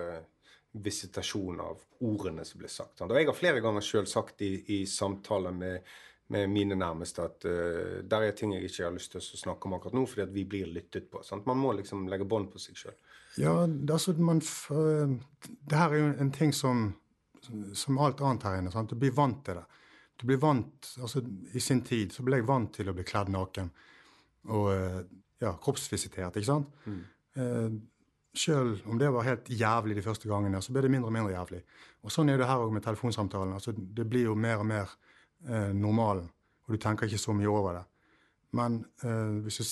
visitasjon 0.73 1.59
av 1.61 1.81
ordene 2.09 2.47
som 2.49 2.61
blir 2.63 2.71
sagt. 2.73 3.03
Og 3.05 3.11
jeg 3.13 3.29
har 3.29 3.37
flere 3.37 3.61
ganger 3.61 3.85
sjøl 3.85 4.07
sagt 4.09 4.41
i, 4.41 4.55
i 4.73 4.79
samtaler 4.89 5.53
med, 5.53 5.91
med 6.33 6.49
mine 6.49 6.79
nærmeste 6.81 7.27
at 7.27 7.45
der 7.45 8.25
er 8.25 8.33
ting 8.33 8.55
jeg 8.55 8.71
ikke 8.71 8.87
har 8.87 8.95
lyst 8.97 9.13
til 9.13 9.21
å 9.21 9.41
snakke 9.43 9.69
om 9.69 9.77
akkurat 9.77 9.99
nå, 9.99 10.07
fordi 10.09 10.25
at 10.25 10.33
vi 10.33 10.47
blir 10.49 10.73
lyttet 10.73 11.11
på. 11.13 11.21
sant? 11.29 11.45
Man 11.45 11.61
må 11.61 11.75
liksom 11.77 12.09
legge 12.09 12.25
bånd 12.25 12.49
på 12.55 12.63
seg 12.63 12.81
sjøl. 12.81 12.97
Ja, 13.37 13.53
altså, 13.69 14.17
man, 14.17 14.41
det 14.41 15.77
her 15.77 15.93
er 15.93 16.01
jo 16.01 16.09
en 16.25 16.33
ting 16.33 16.57
som, 16.57 16.95
som 17.77 17.99
alt 17.99 18.21
annet 18.21 18.47
her 18.49 18.59
inne. 18.61 18.73
Sant? 18.75 18.91
Du 18.93 18.99
blir 18.99 19.15
vant 19.17 19.41
til 19.47 19.59
det. 19.61 19.65
Du 20.21 20.27
blir 20.29 20.39
vant, 20.39 20.91
altså 21.03 21.23
I 21.55 21.61
sin 21.61 21.81
tid 21.83 22.13
så 22.15 22.23
ble 22.23 22.39
jeg 22.39 22.47
vant 22.47 22.71
til 22.75 22.91
å 22.91 22.95
bli 22.95 23.05
kledd 23.09 23.33
naken 23.33 23.71
og 24.53 24.69
eh, 24.75 25.01
ja, 25.43 25.55
kroppsvisitert, 25.63 26.37
ikke 26.37 26.51
sant? 26.51 26.77
Eh, 27.35 27.73
Selv 28.35 28.87
om 28.89 28.97
det 28.97 29.11
var 29.13 29.27
helt 29.27 29.49
jævlig 29.51 29.97
de 29.99 30.03
første 30.03 30.29
gangene, 30.29 30.63
så 30.65 30.73
ble 30.73 30.81
det 30.87 30.91
mindre 30.91 31.11
og 31.11 31.13
mindre 31.13 31.35
jævlig. 31.35 31.59
Og 32.03 32.13
Sånn 32.15 32.31
er 32.33 32.39
det 32.41 32.47
her 32.49 32.63
òg 32.65 32.71
med 32.73 32.85
telefonsamtalen. 32.87 33.53
Altså, 33.53 33.75
det 33.77 34.07
blir 34.09 34.25
jo 34.31 34.35
mer 34.35 34.63
og 34.63 34.67
mer 34.71 34.95
eh, 35.49 35.73
normalen, 35.77 36.31
og 36.65 36.73
du 36.73 36.79
tenker 36.81 37.07
ikke 37.11 37.21
så 37.21 37.35
mye 37.37 37.51
over 37.53 37.77
det. 37.77 37.83
Men 38.57 38.79
eh, 39.05 39.37
hvis 39.45 39.61
du 39.61 39.67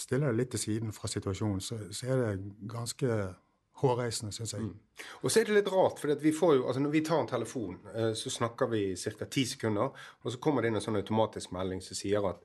stiller 0.00 0.32
deg 0.32 0.40
litt 0.40 0.50
til 0.56 0.64
siden 0.64 0.92
fra 0.96 1.10
situasjonen, 1.10 1.62
så, 1.62 1.78
så 1.94 2.10
er 2.10 2.24
det 2.24 2.52
ganske 2.70 3.20
hårreisende, 3.82 4.32
syns 4.32 4.54
jeg. 4.54 4.68
Og 5.22 5.32
så 5.32 5.40
er 5.40 5.48
det 5.48 5.56
litt 5.58 5.70
rart, 5.72 5.98
for 6.00 6.14
vi 6.20 6.32
får 6.34 6.56
jo, 6.58 6.66
altså 6.68 6.82
når 6.84 6.92
vi 6.94 7.02
tar 7.06 7.22
en 7.22 7.30
telefon, 7.30 7.78
eh, 7.94 8.12
så 8.18 8.30
snakker 8.30 8.70
vi 8.70 8.82
i 8.92 8.96
ca. 8.96 9.26
ti 9.26 9.46
sekunder, 9.50 10.04
og 10.22 10.32
så 10.32 10.40
kommer 10.42 10.62
det 10.62 10.70
inn 10.70 10.78
en 10.78 10.84
sånn 10.84 11.00
automatisk 11.00 11.54
melding 11.56 11.82
som 11.82 11.98
sier 11.98 12.28
at 12.28 12.44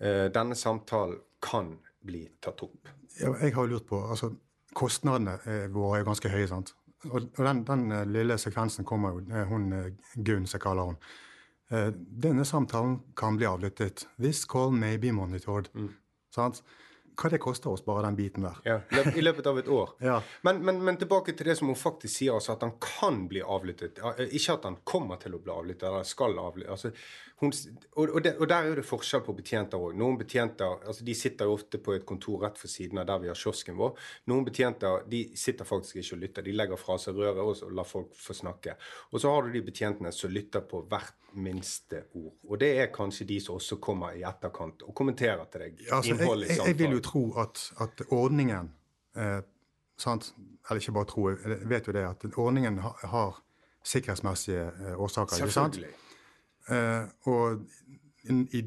uh, 0.00 0.26
denne 0.32 0.56
samtalen 0.58 1.20
kan 1.42 1.76
bli 2.06 2.24
tatt 2.42 2.64
opp. 2.66 2.90
Ja, 3.20 3.30
jeg 3.40 3.54
har 3.54 3.66
jo 3.66 3.76
lurt 3.76 3.86
på 3.88 4.00
altså, 4.02 4.32
Kostnadene 4.76 5.38
eh, 5.46 5.68
våre 5.72 6.00
er 6.00 6.02
jo 6.02 6.10
ganske 6.10 6.32
høye. 6.32 6.48
sant? 6.50 6.74
Og, 7.06 7.22
og 7.22 7.44
den, 7.46 7.62
den 7.68 7.86
lille 8.10 8.36
sekvensen 8.38 8.84
kommer 8.84 9.14
jo 9.14 9.44
hun 9.48 9.70
Gunn, 10.16 10.44
som 10.44 10.58
jeg 10.58 10.64
kaller 10.64 10.90
hun. 10.90 10.98
Denne 12.26 12.44
samtalen 12.46 12.98
kan 13.18 13.38
bli 13.38 13.46
avlyttet. 13.48 14.04
This 14.18 14.44
call 14.44 14.74
may 14.74 14.98
be 14.98 15.12
monitored. 15.14 15.70
Sant? 16.34 16.60
Hva 17.16 17.30
det 17.32 17.38
koster 17.40 17.70
oss, 17.72 17.84
bare 17.84 18.02
den 18.06 18.16
biten 18.18 18.44
der. 18.44 18.58
Ja, 18.66 18.76
I 19.16 19.22
løpet 19.24 19.46
av 19.48 19.58
et 19.58 19.68
år. 19.72 19.94
Ja. 20.04 20.18
Men, 20.44 20.58
men, 20.64 20.82
men 20.84 20.98
tilbake 21.00 21.32
til 21.32 21.48
det 21.48 21.56
som 21.56 21.70
hun 21.72 21.78
faktisk 21.80 22.12
sier, 22.18 22.34
altså 22.36 22.52
at 22.56 22.64
han 22.66 22.74
kan 22.82 23.22
bli 23.30 23.40
avlyttet. 23.42 23.98
Eh, 24.18 24.34
Ikke 24.36 24.58
at 24.58 24.68
han 24.68 24.76
kommer 24.84 25.16
til 25.22 25.34
å 25.36 25.40
bli 25.40 25.54
avlyttet, 25.54 25.86
eller 25.88 26.04
skal 26.04 26.36
avlyttet. 26.38 26.72
Altså, 26.76 26.92
hun, 27.40 27.52
og, 27.92 28.14
og, 28.16 28.48
der 28.48 28.54
er 28.56 28.70
jo 28.70 28.76
det 28.78 28.84
forskjell 28.88 29.20
på 29.26 29.34
betjenter 29.36 29.82
òg. 29.82 29.92
Noen 30.00 30.16
betjenter 30.16 30.78
altså 30.88 31.04
de 31.04 31.14
sitter 31.14 31.44
jo 31.44 31.58
ofte 31.58 31.76
på 31.84 31.92
et 31.92 32.06
kontor 32.08 32.46
rett 32.46 32.56
for 32.56 32.72
siden 32.72 33.02
av 33.02 33.04
der 33.10 33.20
vi 33.20 33.28
har 33.28 33.36
kiosken 33.36 33.76
vår. 33.76 33.92
Noen 34.32 34.46
betjenter 34.46 35.04
de 35.12 35.20
sitter 35.36 35.68
faktisk 35.68 36.00
ikke 36.00 36.16
og 36.16 36.22
lytter. 36.22 36.46
De 36.46 36.54
legger 36.56 36.80
fra 36.80 36.96
seg 37.02 37.18
røret 37.20 37.42
og 37.44 37.74
lar 37.76 37.88
folk 37.88 38.14
få 38.16 38.36
snakke. 38.38 38.78
Og 39.12 39.20
så 39.20 39.34
har 39.34 39.44
du 39.44 39.52
de 39.52 39.62
betjentene 39.66 40.14
som 40.16 40.32
lytter 40.32 40.64
på 40.64 40.80
hvert 40.88 41.34
minste 41.36 42.06
ord. 42.16 42.32
Og 42.48 42.56
det 42.62 42.72
er 42.80 42.88
kanskje 42.94 43.28
de 43.28 43.36
som 43.44 43.60
også 43.60 43.76
kommer 43.84 44.16
i 44.16 44.24
etterkant 44.24 44.86
og 44.88 44.96
kommenterer 44.96 45.44
til 45.52 45.66
deg. 45.66 45.84
Altså, 45.90 46.14
innholdet 46.14 46.48
i 46.48 46.56
jeg, 46.56 46.72
jeg 46.72 46.80
vil 46.80 46.96
jo 46.96 47.04
tro 47.04 47.26
at, 47.44 47.66
at 47.84 48.06
ordningen 48.16 48.72
eh, 49.12 49.42
sant? 50.00 50.32
Eller 50.70 50.80
ikke 50.80 50.96
bare 50.96 51.12
tro, 51.12 51.28
jeg 51.36 51.68
vet 51.68 51.92
jo 51.92 51.92
det 52.00 52.08
at 52.08 52.26
ordningen 52.32 52.80
har, 52.80 53.06
har 53.12 53.38
sikkerhetsmessige 53.84 54.64
eh, 54.72 54.96
årsaker. 54.96 55.44
Selvfølgelig. 55.44 55.94
Eh, 56.70 57.04
og 57.30 57.66
i, 58.26 58.62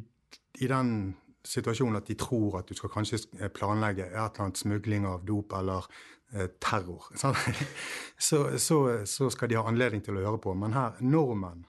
i 0.60 0.68
den 0.68 0.94
situasjonen 1.46 2.00
at 2.00 2.08
de 2.08 2.18
tror 2.20 2.60
at 2.60 2.70
du 2.70 2.78
skal 2.78 2.92
kanskje 2.94 3.22
eh, 3.40 3.50
planlegge 3.52 4.08
et 4.08 4.16
eller 4.16 4.46
annet 4.46 4.62
smugling 4.62 5.08
av 5.08 5.26
dop 5.28 5.56
eller 5.60 5.88
eh, 6.34 6.50
terror. 6.62 7.10
Så, 8.20 8.60
så, 8.60 9.06
så 9.08 9.30
skal 9.32 9.50
de 9.50 9.56
ha 9.56 9.64
anledning 9.68 10.02
til 10.04 10.18
å 10.20 10.24
høre 10.26 10.40
på. 10.44 10.52
Men 10.60 10.74
her, 10.76 10.98
normen 11.00 11.64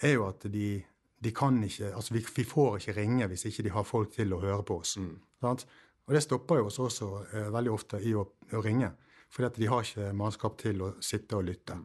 er 0.00 0.14
jo 0.14 0.22
at 0.30 0.46
de, 0.48 0.78
de 1.20 1.32
kan 1.36 1.58
ikke 1.62 1.90
Altså, 1.92 2.14
vi, 2.16 2.22
vi 2.36 2.44
får 2.48 2.78
ikke 2.78 2.94
ringe 2.96 3.28
hvis 3.28 3.44
ikke 3.50 3.66
de 3.66 3.72
har 3.74 3.84
folk 3.84 4.14
til 4.14 4.32
å 4.32 4.40
høre 4.40 4.62
på 4.64 4.78
oss. 4.80 4.96
Sant? 5.44 5.66
Og 6.08 6.16
det 6.16 6.22
stopper 6.24 6.60
jo 6.60 6.70
oss 6.70 6.80
også 6.80 7.10
eh, 7.32 7.50
veldig 7.52 7.72
ofte 7.72 8.00
i 8.00 8.14
å, 8.16 8.24
å 8.24 8.62
ringe. 8.64 8.90
Fordi 9.32 9.50
at 9.50 9.60
de 9.60 9.68
har 9.68 9.84
ikke 9.84 10.12
mannskap 10.16 10.56
til 10.60 10.82
å 10.84 10.90
sitte 11.04 11.36
og 11.36 11.46
lytte. 11.48 11.76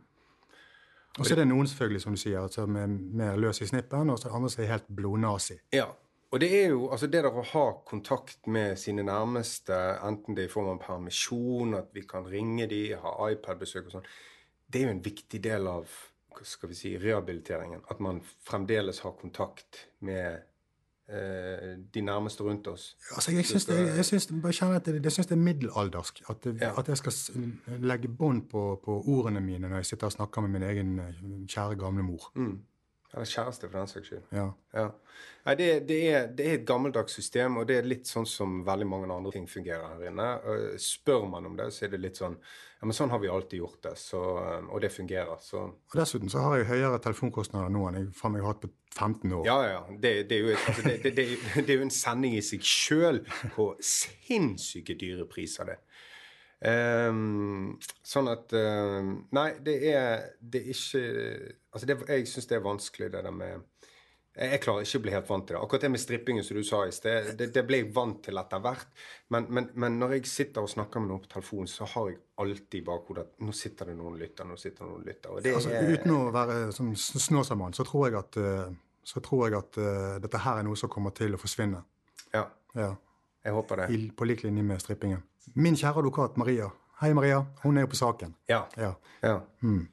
Og 1.20 1.28
så 1.28 1.36
er 1.36 1.42
det 1.42 1.50
noen 1.50 1.68
selvfølgelig, 1.68 2.02
som 2.06 2.16
du 2.16 2.22
sier, 2.22 2.46
som 2.54 2.78
er 2.80 2.88
mer 2.90 3.40
løs 3.40 3.62
i 3.62 3.68
snippen, 3.70 4.12
og 4.14 4.20
så 4.22 4.32
andre 4.34 4.52
som 4.54 4.64
er 4.64 4.72
helt 4.74 4.88
blodnazi. 4.96 5.60
Ja. 5.76 5.90
Og 6.30 6.42
det 6.44 6.50
er 6.54 6.68
jo 6.76 6.92
altså 6.94 7.08
det 7.10 7.24
der 7.26 7.34
å 7.34 7.46
ha 7.52 7.64
kontakt 7.90 8.46
med 8.54 8.78
sine 8.78 9.02
nærmeste, 9.06 9.78
enten 10.06 10.38
det 10.38 10.46
er 10.46 10.52
i 10.52 10.54
form 10.54 10.70
av 10.76 10.84
permisjon, 10.84 11.74
at 11.80 11.90
vi 11.96 12.04
kan 12.08 12.28
ringe 12.30 12.68
de, 12.70 12.84
ha 13.02 13.14
iPad-besøk 13.32 13.90
og 13.90 13.96
sånn, 13.96 14.12
det 14.70 14.82
er 14.82 14.86
jo 14.86 14.94
en 14.94 15.06
viktig 15.08 15.42
del 15.42 15.70
av 15.72 15.96
hva 16.30 16.46
skal 16.46 16.70
vi 16.70 16.78
si, 16.78 16.94
rehabiliteringen. 17.02 17.82
At 17.90 18.02
man 18.06 18.22
fremdeles 18.46 19.02
har 19.02 19.18
kontakt 19.18 19.88
med 20.06 20.46
de 21.94 22.02
nærmeste 22.02 22.44
rundt 22.44 22.68
oss. 22.68 22.98
Altså, 23.16 23.32
jeg 23.32 23.46
syns 23.46 23.66
det, 23.66 23.78
jeg 23.98 24.06
syns, 24.06 24.26
at 24.62 24.86
det, 24.86 25.04
jeg 25.04 25.12
syns 25.12 25.28
det 25.28 25.32
er 25.36 25.42
middelaldersk. 25.42 26.22
At, 26.30 26.46
Ja. 26.62 26.80
at 26.80 26.88
jeg 26.88 26.98
skal 26.98 27.14
legge 27.82 28.08
bånd 28.08 28.42
på, 28.52 28.80
på 28.86 29.04
ordene 29.08 29.42
mine 29.42 29.70
når 29.70 29.76
jeg 29.76 29.86
sitter 29.86 30.06
og 30.08 30.12
snakker 30.12 30.42
med 30.42 30.50
min 30.50 30.64
egen 30.64 31.00
eh, 31.00 31.14
kjære 31.48 31.76
gamle 31.76 32.04
mor. 32.04 32.32
Mm. 32.36 32.60
Eller 33.14 33.26
kjæreste, 33.26 33.66
for 33.72 33.80
den 33.80 33.88
saks 33.90 34.08
skyld. 34.12 34.26
Ja. 34.38 34.48
Ja. 34.78 34.88
Nei, 35.48 35.54
det, 35.58 35.68
det, 35.90 35.96
er, 36.14 36.28
det 36.38 36.46
er 36.46 36.58
et 36.60 36.66
gammeldags 36.70 37.16
system, 37.18 37.56
og 37.58 37.66
det 37.68 37.80
er 37.80 37.88
litt 37.90 38.06
sånn 38.06 38.28
som 38.30 38.60
veldig 38.68 38.86
mange 38.86 39.08
andre 39.16 39.32
ting 39.34 39.48
fungerer 39.50 39.96
her 39.96 40.04
inne. 40.12 40.28
Spør 40.84 41.26
man 41.32 41.48
om 41.50 41.56
det, 41.58 41.72
så 41.74 41.88
er 41.88 41.96
det 41.96 42.02
litt 42.04 42.20
sånn 42.22 42.36
Ja, 42.80 42.86
men 42.88 42.94
sånn 42.96 43.10
har 43.12 43.20
vi 43.20 43.28
alltid 43.34 43.60
gjort 43.64 43.82
det, 43.88 43.96
så, 44.00 44.22
og 44.70 44.78
det 44.84 44.92
fungerer. 44.94 45.42
Så 45.44 45.64
Og 45.66 45.98
dessuten 45.98 46.30
så 46.32 46.44
har 46.46 46.60
jeg 46.62 46.70
høyere 46.70 47.02
telefonkostnader 47.04 47.74
nå 47.74 47.82
enn 47.90 47.98
jeg 48.04 48.12
faen 48.16 48.36
meg 48.38 48.46
har 48.46 48.54
hatt 48.54 48.62
på 48.68 48.70
15 48.96 49.34
år. 49.40 49.44
Ja, 49.50 49.58
ja. 49.68 49.82
Det, 49.90 50.14
det, 50.30 50.38
er 50.38 50.46
jo, 50.46 50.54
et- 50.54 50.70
altså, 50.70 50.86
det, 50.86 50.96
det, 51.04 51.16
det, 51.18 51.26
det 51.66 51.74
er 51.74 51.82
jo 51.82 51.88
en 51.90 51.98
sending 51.98 52.38
i 52.38 52.46
seg 52.46 52.62
sjøl 52.64 53.24
på 53.58 53.72
sinnssyke 53.84 54.96
dyre 55.02 55.26
priser, 55.30 55.74
det. 55.74 55.80
Ehm, 56.60 57.78
sånn 58.04 58.28
at 58.28 58.52
um, 58.52 59.14
Nei, 59.32 59.54
det 59.64 59.78
er, 59.94 60.26
det 60.44 60.60
er 60.60 60.74
ikke 60.74 61.04
Altså, 61.72 61.88
det, 61.88 61.96
jeg 62.10 62.26
syns 62.28 62.50
det 62.50 62.58
er 62.58 62.66
vanskelig, 62.66 63.08
det 63.14 63.22
der 63.24 63.32
med 63.32 63.62
jeg, 64.40 64.52
jeg 64.54 64.62
klarer 64.64 64.86
ikke 64.86 65.00
å 65.00 65.04
bli 65.04 65.14
helt 65.14 65.30
vant 65.30 65.46
til 65.48 65.56
det. 65.56 65.62
Akkurat 65.66 65.84
det 65.84 65.90
med 65.92 66.02
strippingen 66.02 66.46
som 66.46 66.58
du 66.60 66.64
sa 66.64 66.82
i 66.88 66.92
sted, 66.96 67.32
det, 67.40 67.50
det 67.56 67.64
ble 67.68 67.80
jeg 67.82 67.90
vant 67.96 68.20
til 68.24 68.40
etter 68.40 68.62
hvert. 68.64 68.92
Men, 69.34 69.48
men, 69.56 69.70
men 69.84 69.98
når 70.00 70.14
jeg 70.16 70.30
sitter 70.32 70.64
og 70.64 70.72
snakker 70.72 71.04
med 71.04 71.12
noen 71.12 71.24
på 71.24 71.32
telefon, 71.34 71.68
så 71.68 71.88
har 71.96 72.12
jeg 72.12 72.20
alltid 72.44 72.78
i 72.80 72.84
bakhodet 72.88 73.26
at 73.26 73.44
nå 73.44 73.56
sitter 73.58 73.92
det 73.92 73.98
noen 74.00 74.20
lytter, 74.22 74.48
nå 74.48 74.56
sitter 74.62 74.86
det 74.86 74.92
noen 74.94 75.08
lytter. 75.10 75.34
Og 75.34 75.44
det 75.44 75.56
Altså, 75.58 75.74
er, 75.76 75.92
uten 75.92 76.16
å 76.16 76.22
være 76.36 76.60
sånn 76.78 76.94
Snåsamann, 76.96 77.76
så 77.76 77.88
tror 77.90 78.08
jeg 78.08 78.20
at, 78.22 78.40
eh, 78.40 78.78
så 79.12 79.24
tror 79.26 79.48
jeg 79.48 79.58
at 79.60 79.82
uh, 79.82 80.16
dette 80.24 80.44
her 80.46 80.62
er 80.62 80.68
noe 80.70 80.80
som 80.80 80.92
kommer 80.94 81.16
til 81.18 81.36
å 81.36 81.42
forsvinne. 81.42 81.82
Ja, 82.36 82.46
Ja. 82.78 82.94
jeg 83.44 83.58
håper 83.58 83.84
det. 83.84 83.90
I, 83.98 84.08
på 84.16 84.30
lik 84.30 84.46
linje 84.46 84.64
med 84.64 84.80
strippingen. 84.84 85.26
Min 85.56 85.76
kjære 85.76 85.98
advokat 86.00 86.38
Maria. 86.38 86.70
Hei, 87.02 87.14
Maria. 87.14 87.46
Hun 87.64 87.78
er 87.78 87.82
jo 87.82 87.88
på 87.88 87.96
saken. 87.96 88.36
Ja. 88.50 88.62
Ja. 88.78 88.94
ja. 89.24 89.40
Mm. 89.62 89.88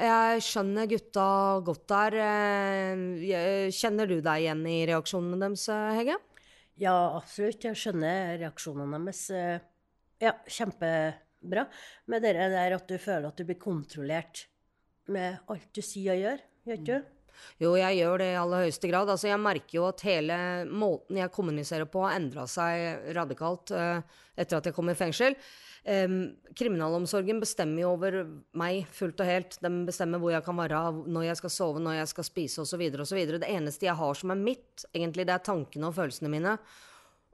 Jeg 0.00 0.42
skjønner 0.44 0.86
gutta 0.88 1.24
godt 1.66 1.84
der. 1.90 2.16
Eh, 2.24 3.70
Kjenner 3.74 4.08
du 4.08 4.18
deg 4.24 4.44
igjen 4.44 4.62
i 4.70 4.76
reaksjonene 4.88 5.38
deres, 5.42 5.66
eh, 5.72 5.90
Hege? 5.98 6.16
Ja, 6.80 6.94
absolutt. 7.18 7.64
Jeg 7.66 7.76
skjønner 7.76 8.38
reaksjonene 8.40 9.00
deres. 9.04 9.24
eh, 9.30 9.58
Ja, 10.20 10.32
kjempebra. 10.46 11.66
Med 12.06 12.22
det 12.22 12.34
der 12.36 12.74
at 12.76 12.86
du 12.88 12.98
føler 12.98 13.28
at 13.28 13.36
du 13.36 13.44
blir 13.44 13.58
kontrollert 13.58 14.46
med 15.08 15.38
alt 15.48 15.72
du 15.72 15.80
sier 15.80 16.12
og 16.14 16.20
gjør. 16.20 16.40
Gjør 16.66 16.78
ikke 16.80 16.98
du? 16.98 17.16
Jo, 17.60 17.72
jeg 17.78 18.00
gjør 18.00 18.20
det 18.20 18.28
i 18.32 18.38
aller 18.40 18.66
høyeste 18.66 18.90
grad. 18.90 19.10
Altså, 19.12 19.30
jeg 19.30 19.40
merker 19.40 19.78
jo 19.78 19.86
at 19.88 20.04
hele 20.04 20.36
måten 20.68 21.20
jeg 21.20 21.32
kommuniserer 21.32 21.88
på, 21.88 22.02
har 22.04 22.18
endra 22.18 22.46
seg 22.50 23.10
radikalt 23.16 23.72
uh, 23.72 24.02
etter 24.36 24.58
at 24.58 24.68
jeg 24.68 24.76
kom 24.76 24.92
i 24.92 24.98
fengsel. 24.98 25.36
Um, 25.80 26.34
kriminalomsorgen 26.56 27.40
bestemmer 27.40 27.84
jo 27.84 27.94
over 27.94 28.18
meg 28.60 28.84
fullt 28.92 29.22
og 29.24 29.30
helt. 29.30 29.56
De 29.64 29.72
bestemmer 29.88 30.20
hvor 30.20 30.34
jeg 30.34 30.44
kan 30.44 30.60
være, 30.60 30.82
når 31.08 31.30
jeg 31.30 31.40
skal 31.40 31.54
sove, 31.54 31.82
når 31.84 32.02
jeg 32.02 32.12
skal 32.12 32.28
spise 32.28 32.66
osv. 32.66 32.84
Det 33.32 33.48
eneste 33.48 33.88
jeg 33.88 33.96
har 34.02 34.20
som 34.20 34.34
er 34.34 34.44
mitt, 34.44 34.86
egentlig, 34.92 35.28
det 35.28 35.36
er 35.38 35.48
tankene 35.48 35.88
og 35.88 35.96
følelsene 35.96 36.32
mine. 36.32 36.58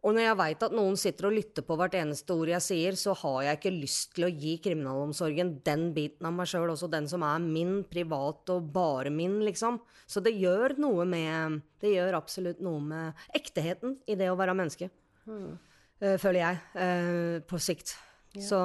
Og 0.06 0.14
når 0.14 0.22
jeg 0.22 0.38
veit 0.38 0.60
at 0.62 0.74
noen 0.76 0.96
sitter 1.00 1.26
og 1.26 1.34
lytter 1.34 1.64
på 1.66 1.76
hvert 1.80 1.96
eneste 1.98 2.34
ord 2.36 2.50
jeg 2.52 2.62
sier, 2.62 2.98
så 2.98 3.10
har 3.24 3.40
jeg 3.42 3.58
ikke 3.58 3.72
lyst 3.74 4.12
til 4.14 4.28
å 4.28 4.30
gi 4.30 4.52
kriminalomsorgen 4.62 5.56
den 5.66 5.88
biten 5.96 6.28
av 6.28 6.36
meg 6.36 6.46
sjøl, 6.46 6.70
også 6.70 6.86
den 6.92 7.08
som 7.10 7.24
er 7.26 7.42
min, 7.42 7.80
privat 7.90 8.54
og 8.54 8.70
bare 8.74 9.10
min, 9.10 9.40
liksom. 9.42 9.80
Så 10.06 10.22
det 10.22 10.36
gjør 10.38 10.76
noe 10.78 11.08
med 11.10 11.62
Det 11.82 11.90
gjør 11.92 12.20
absolutt 12.20 12.62
noe 12.64 12.80
med 12.80 13.26
ekteheten 13.36 13.98
i 14.06 14.14
det 14.18 14.30
å 14.30 14.38
være 14.38 14.54
menneske. 14.56 14.88
Mm. 15.26 15.58
føler 16.22 16.40
jeg, 16.40 16.58
eh, 16.78 17.38
på 17.42 17.58
sikt. 17.58 17.96
Så 18.42 18.58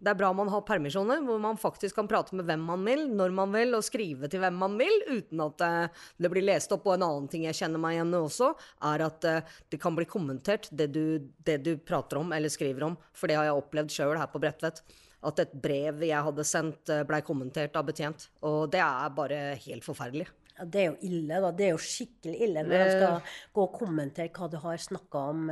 det 0.00 0.10
er 0.10 0.18
bra 0.18 0.30
man 0.36 0.50
har 0.52 0.64
permisjoner, 0.66 1.22
hvor 1.26 1.40
man 1.42 1.58
faktisk 1.60 1.98
kan 1.98 2.08
prate 2.10 2.36
med 2.36 2.46
hvem 2.48 2.64
man 2.66 2.84
vil, 2.86 3.06
når 3.14 3.34
man 3.36 3.54
vil, 3.54 3.76
og 3.76 3.84
skrive 3.86 4.28
til 4.30 4.42
hvem 4.42 4.58
man 4.60 4.76
vil, 4.80 4.94
uten 5.10 5.42
at 5.44 5.64
eh, 5.64 6.02
det 6.20 6.30
blir 6.32 6.46
lest 6.46 6.74
opp. 6.74 6.86
Og 6.88 6.96
en 6.96 7.06
annen 7.06 7.30
ting 7.32 7.46
jeg 7.48 7.58
kjenner 7.60 7.82
meg 7.82 7.96
igjen 7.96 8.14
i 8.14 8.20
også, 8.20 8.52
er 8.90 9.06
at 9.06 9.28
eh, 9.30 9.56
det 9.72 9.80
kan 9.82 9.96
bli 9.96 10.08
kommentert, 10.10 10.68
det 10.72 10.90
du, 10.94 11.04
det 11.46 11.60
du 11.64 11.74
prater 11.78 12.20
om 12.20 12.34
eller 12.36 12.52
skriver 12.52 12.88
om. 12.90 12.98
For 13.16 13.30
det 13.30 13.38
har 13.40 13.48
jeg 13.48 13.62
opplevd 13.62 13.94
sjøl 13.94 14.16
her 14.20 14.30
på 14.32 14.42
Bredtvet. 14.42 14.82
At 15.24 15.40
et 15.40 15.54
brev 15.56 16.02
jeg 16.04 16.26
hadde 16.28 16.48
sendt, 16.48 16.90
eh, 16.92 17.04
blei 17.08 17.22
kommentert 17.24 17.76
av 17.80 17.86
betjent. 17.88 18.28
Og 18.44 18.66
det 18.72 18.82
er 18.84 19.14
bare 19.16 19.44
helt 19.66 19.86
forferdelig. 19.86 20.28
Ja, 20.54 20.66
det 20.70 20.82
er 20.82 20.92
jo 20.92 20.98
ille, 21.08 21.40
da. 21.42 21.48
Det 21.50 21.64
er 21.66 21.72
jo 21.72 21.80
skikkelig 21.82 22.36
ille 22.46 22.62
når 22.62 22.76
de 22.78 22.90
skal 22.92 23.32
gå 23.56 23.64
og 23.64 23.80
kommentere 23.80 24.30
hva 24.36 24.50
du 24.52 24.60
har 24.62 24.78
snakka 24.78 25.24
om. 25.32 25.48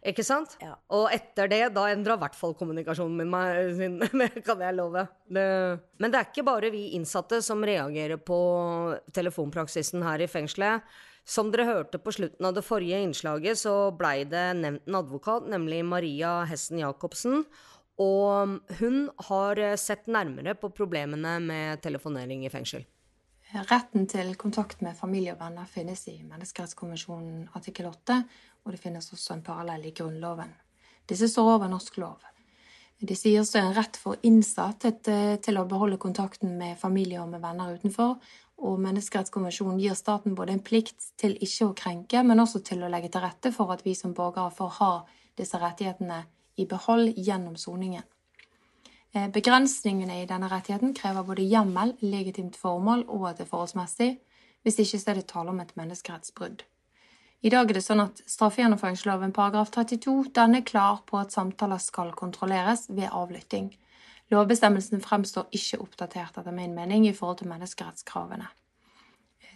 Ikke 0.00 0.24
sant? 0.24 0.54
Ja. 0.64 0.78
Og 0.96 1.10
etter 1.12 1.50
det, 1.52 1.60
da 1.76 1.84
endra 1.92 2.16
i 2.16 2.22
hvert 2.22 2.36
fall 2.38 2.54
kommunikasjonen 2.56 3.18
min 3.20 3.32
meg, 3.32 3.58
sin, 3.78 3.98
kan 4.46 4.62
jeg 4.64 4.76
love. 4.78 5.04
Det, 5.28 5.46
men 6.00 6.12
det 6.12 6.20
er 6.20 6.30
ikke 6.30 6.46
bare 6.48 6.72
vi 6.72 6.86
innsatte 6.96 7.42
som 7.44 7.64
reagerer 7.66 8.20
på 8.20 8.40
telefonpraksisen 9.16 10.04
her 10.06 10.24
i 10.24 10.30
fengselet. 10.30 10.86
Som 11.28 11.50
dere 11.52 11.68
hørte 11.68 12.00
på 12.00 12.14
slutten 12.16 12.46
av 12.48 12.54
det 12.56 12.64
forrige 12.64 13.02
innslaget, 13.04 13.60
så 13.60 13.90
blei 13.94 14.24
det 14.26 14.46
nevnt 14.62 14.88
en 14.88 14.96
advokat, 15.02 15.44
nemlig 15.52 15.82
Maria 15.86 16.40
Hessen 16.48 16.80
Jacobsen. 16.80 17.44
Og 18.00 18.56
hun 18.80 19.02
har 19.28 19.60
eh, 19.60 19.76
sett 19.76 20.08
nærmere 20.08 20.56
på 20.56 20.72
problemene 20.72 21.36
med 21.44 21.82
telefonering 21.84 22.46
i 22.48 22.52
fengsel. 22.52 22.86
Retten 23.50 24.06
til 24.06 24.36
kontakt 24.38 24.80
med 24.80 24.94
familie 24.94 25.34
og 25.34 25.40
venner 25.40 25.66
finnes 25.66 26.04
i 26.08 26.20
Menneskerettskonvensjonen 26.22 27.48
artikkel 27.58 27.88
8, 27.90 28.20
og 28.64 28.74
det 28.74 28.80
finnes 28.82 29.12
også 29.12 29.36
en 29.36 29.46
parallell 29.46 29.86
i 29.88 29.94
Grunnloven. 29.96 30.52
Disse 31.08 31.28
står 31.28 31.56
over 31.56 31.70
norsk 31.70 31.96
lov. 31.98 32.20
Disse 33.00 33.30
gir 33.32 33.40
er 33.56 33.64
en 33.64 33.74
rett 33.74 33.96
for 33.96 34.20
innsatte 34.28 34.92
til, 35.00 35.38
til 35.40 35.56
å 35.56 35.64
beholde 35.68 35.96
kontakten 35.98 36.58
med 36.58 36.78
familie 36.78 37.22
og 37.22 37.30
med 37.32 37.40
venner 37.40 37.72
utenfor, 37.72 38.18
og 38.60 38.80
Menneskerettskonvensjonen 38.84 39.80
gir 39.80 39.96
staten 39.96 40.34
både 40.36 40.52
en 40.52 40.64
plikt 40.64 41.14
til 41.20 41.38
ikke 41.40 41.70
å 41.70 41.76
krenke, 41.76 42.20
men 42.22 42.42
også 42.42 42.60
til 42.66 42.84
å 42.84 42.90
legge 42.92 43.08
til 43.08 43.24
rette 43.24 43.54
for 43.56 43.72
at 43.72 43.86
vi 43.86 43.94
som 43.96 44.12
borgere 44.12 44.52
får 44.52 44.74
ha 44.82 44.92
disse 45.40 45.56
rettighetene 45.60 46.26
i 46.60 46.66
behold 46.68 47.14
gjennom 47.16 47.56
soningen. 47.56 48.04
Eh, 49.12 49.30
Begrensningene 49.32 50.20
i 50.20 50.26
denne 50.28 50.50
rettigheten 50.52 50.92
krever 50.94 51.24
både 51.26 51.46
hjemmel, 51.48 51.96
legitimt 52.04 52.58
formål 52.60 53.06
og 53.08 53.30
at 53.30 53.40
det 53.40 53.48
er 53.48 53.54
forholdsmessig. 53.54 54.10
Hvis 54.62 54.78
ikke 54.84 55.00
så 55.00 55.10
er 55.10 55.22
det 55.22 55.30
tale 55.32 55.54
om 55.54 55.60
et 55.62 55.72
menneskerettsbrudd. 55.80 56.66
I 57.40 57.48
dag 57.48 57.70
er 57.70 57.78
det 57.78 57.80
sånn 57.80 58.02
at 58.02 58.18
straffegjennomføringsloven 58.28 59.30
paragraf 59.32 59.70
32 59.72 60.34
den 60.36 60.58
er 60.58 60.64
klar 60.68 60.98
på 61.08 61.16
at 61.16 61.32
samtaler 61.32 61.80
skal 61.80 62.10
kontrolleres 62.12 62.84
ved 62.92 63.08
avlytting. 63.08 63.70
Lovbestemmelsen 64.30 65.00
fremstår 65.00 65.48
ikke 65.56 65.80
oppdatert 65.80 66.36
etter 66.36 66.52
min 66.52 66.74
mening 66.76 67.06
i 67.08 67.14
forhold 67.16 67.40
til 67.40 67.48
menneskerettskravene. 67.48 68.50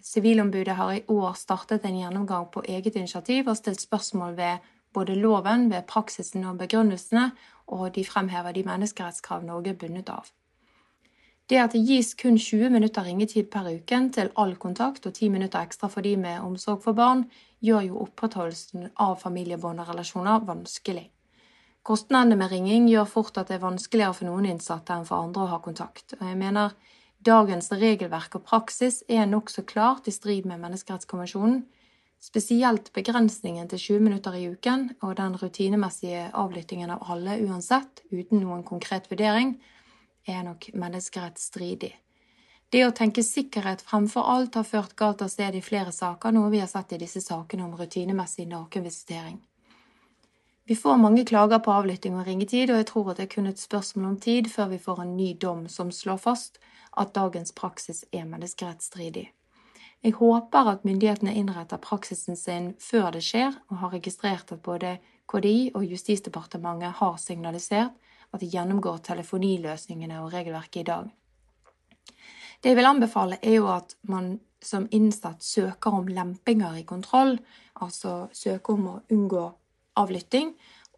Sivilombudet 0.04 0.78
har 0.78 0.94
i 0.94 1.04
år 1.12 1.36
startet 1.36 1.84
en 1.84 1.98
gjennomgang 2.00 2.48
på 2.52 2.64
eget 2.64 2.96
initiativ 2.96 3.52
og 3.52 3.60
stilt 3.60 3.84
spørsmål 3.84 4.32
ved 4.40 4.64
både 4.96 5.18
loven, 5.20 5.68
ved 5.70 5.84
praksisen 5.88 6.44
og 6.48 6.58
begrunnelsene, 6.58 7.30
og 7.66 7.94
de 7.94 8.04
fremhever 8.04 8.52
de 8.52 8.64
menneskerettskrav 8.64 9.44
Norge 9.44 9.74
er 9.74 9.78
bundet 9.80 10.08
av. 10.08 10.32
Det 11.50 11.58
at 11.60 11.74
det 11.76 11.82
gis 11.84 12.14
kun 12.16 12.38
20 12.40 12.70
minutter 12.72 13.04
ringetid 13.04 13.50
per 13.52 13.68
uken 13.68 14.08
til 14.16 14.30
all 14.40 14.54
kontakt 14.56 15.04
og 15.06 15.12
10 15.12 15.28
minutter 15.28 15.60
ekstra 15.60 15.90
for 15.92 16.00
de 16.00 16.16
med 16.16 16.40
omsorg 16.40 16.80
for 16.82 16.96
barn, 16.96 17.26
gjør 17.64 17.86
jo 17.88 18.00
opprettholdelsen 18.04 18.90
av 19.00 19.16
familiebånd 19.22 19.80
og 19.82 19.90
relasjoner 19.92 20.44
vanskelig. 20.44 21.08
Kostnadene 21.84 22.36
med 22.40 22.52
ringing 22.52 22.88
gjør 22.88 23.08
fort 23.08 23.38
at 23.40 23.50
det 23.50 23.58
er 23.58 23.64
vanskeligere 23.64 24.16
for 24.16 24.28
noen 24.28 24.48
innsatte 24.48 24.94
enn 24.94 25.04
for 25.08 25.20
andre 25.20 25.44
å 25.44 25.50
ha 25.52 25.60
kontakt. 25.64 26.16
Og 26.16 26.24
jeg 26.24 26.38
mener 26.40 26.72
dagens 27.24 27.70
regelverk 27.72 28.38
og 28.38 28.46
praksis 28.48 29.02
er 29.08 29.28
nokså 29.28 29.66
klart 29.68 30.08
i 30.08 30.14
strid 30.14 30.48
med 30.48 30.62
menneskerettskonvensjonen. 30.64 31.62
Spesielt 32.24 32.88
begrensningen 32.96 33.68
til 33.68 33.82
20 33.82 34.04
minutter 34.06 34.36
i 34.38 34.46
uken 34.48 34.86
og 35.04 35.18
den 35.18 35.36
rutinemessige 35.36 36.30
avlyttingen 36.32 36.94
av 36.94 37.04
alle 37.12 37.36
uansett, 37.44 38.00
uten 38.08 38.40
noen 38.40 38.64
konkret 38.64 39.10
vurdering, 39.12 39.58
er 40.24 40.40
nok 40.46 40.70
menneskerettsstridig. 40.72 41.92
Det 42.74 42.80
å 42.82 42.90
tenke 42.90 43.22
sikkerhet 43.22 43.84
fremfor 43.86 44.26
alt 44.26 44.56
har 44.58 44.64
ført 44.66 44.96
galt 44.98 45.20
av 45.22 45.28
sted 45.30 45.54
i 45.54 45.60
flere 45.62 45.92
saker, 45.94 46.32
noe 46.34 46.48
vi 46.50 46.58
har 46.58 46.66
sett 46.66 46.96
i 46.96 46.98
disse 46.98 47.20
sakene 47.22 47.62
om 47.68 47.76
rutinemessig 47.78 48.48
nakenvisitering. 48.50 49.36
Vi 50.66 50.74
får 50.74 50.98
mange 50.98 51.22
klager 51.28 51.62
på 51.62 51.70
avlytting 51.70 52.18
og 52.18 52.26
ringetid, 52.26 52.72
og 52.74 52.82
jeg 52.82 52.88
tror 52.90 53.12
at 53.12 53.20
det 53.20 53.28
er 53.28 53.32
kun 53.36 53.46
et 53.52 53.62
spørsmål 53.62 54.08
om 54.08 54.18
tid 54.26 54.50
før 54.50 54.72
vi 54.74 54.80
får 54.88 55.04
en 55.04 55.14
ny 55.14 55.30
dom 55.46 55.68
som 55.70 55.94
slår 55.94 56.18
fast 56.26 56.58
at 56.98 57.14
dagens 57.14 57.54
praksis 57.54 58.02
er 58.10 58.26
menneskerettsstridig. 58.26 59.28
Jeg 60.02 60.18
håper 60.18 60.74
at 60.74 60.82
myndighetene 60.82 61.38
innretter 61.38 61.78
praksisen 61.78 62.34
sin 62.34 62.72
før 62.82 63.12
det 63.14 63.22
skjer, 63.22 63.54
og 63.70 63.84
har 63.84 63.98
registrert 64.00 64.50
at 64.50 64.66
både 64.66 64.96
KDI 65.30 65.76
og 65.78 65.86
Justisdepartementet 65.94 66.98
har 66.98 67.20
signalisert 67.22 67.94
at 68.34 68.42
de 68.42 68.50
gjennomgår 68.50 69.04
telefoniløsningene 69.12 70.24
og 70.24 70.34
regelverket 70.34 70.82
i 70.82 70.90
dag. 70.90 71.12
Det 72.60 72.72
jeg 72.72 72.78
vil 72.78 72.88
anbefale, 72.88 73.38
er 73.42 73.58
jo 73.58 73.68
at 73.72 73.96
man 74.08 74.38
som 74.64 74.88
innsatt 74.90 75.42
søker 75.44 75.98
om 76.00 76.08
lempinger 76.08 76.78
i 76.80 76.86
kontroll, 76.88 77.36
altså 77.84 78.28
søker 78.32 78.78
om 78.78 78.88
å 78.88 78.96
unngå 79.12 79.44
avlytting 80.00 80.54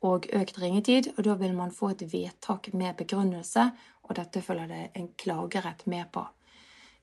og 0.06 0.28
økt 0.36 0.60
ringetid, 0.60 1.10
og 1.16 1.24
da 1.26 1.34
vil 1.40 1.54
man 1.56 1.74
få 1.74 1.90
et 1.94 2.06
vedtak 2.12 2.70
med 2.76 2.96
begrunnelse, 3.00 3.70
og 4.06 4.16
dette 4.18 4.42
følger 4.44 4.70
det 4.70 4.82
en 4.94 5.08
klagerett 5.18 5.86
med 5.90 6.10
på. 6.14 6.22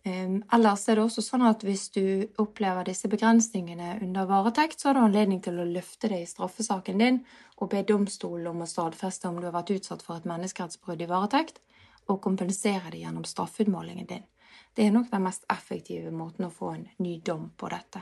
Um, 0.04 0.42
ellers 0.52 0.82
er 0.92 1.00
det 1.00 1.06
også 1.06 1.24
sånn 1.24 1.46
at 1.48 1.62
hvis 1.64 1.86
du 1.96 2.04
opplever 2.42 2.84
disse 2.90 3.08
begrensningene 3.08 4.02
under 4.04 4.28
varetekt, 4.28 4.82
så 4.82 4.90
har 4.90 4.98
du 4.98 5.04
anledning 5.06 5.40
til 5.44 5.62
å 5.64 5.68
løfte 5.68 6.10
det 6.12 6.20
i 6.26 6.28
straffesaken 6.28 7.00
din 7.00 7.22
og 7.56 7.70
be 7.72 7.86
domstolen 7.88 8.50
om 8.52 8.66
å 8.66 8.68
stadfeste 8.68 9.32
om 9.32 9.40
du 9.40 9.48
har 9.48 9.56
vært 9.56 9.72
utsatt 9.78 10.04
for 10.04 10.20
et 10.20 10.28
menneskerettsbrudd 10.28 11.06
i 11.06 11.08
varetekt, 11.08 11.62
og 12.12 12.20
kompensere 12.26 12.92
det 12.92 13.00
gjennom 13.06 13.24
straffeutmålingen 13.24 14.10
din. 14.10 14.26
Det 14.74 14.88
er 14.88 14.96
nok 14.96 15.12
den 15.12 15.28
mest 15.28 15.46
effektive 15.54 16.12
måten 16.14 16.48
å 16.48 16.54
få 16.54 16.74
en 16.78 16.88
ny 17.04 17.20
dom 17.26 17.52
på 17.58 17.70
dette. 17.70 18.02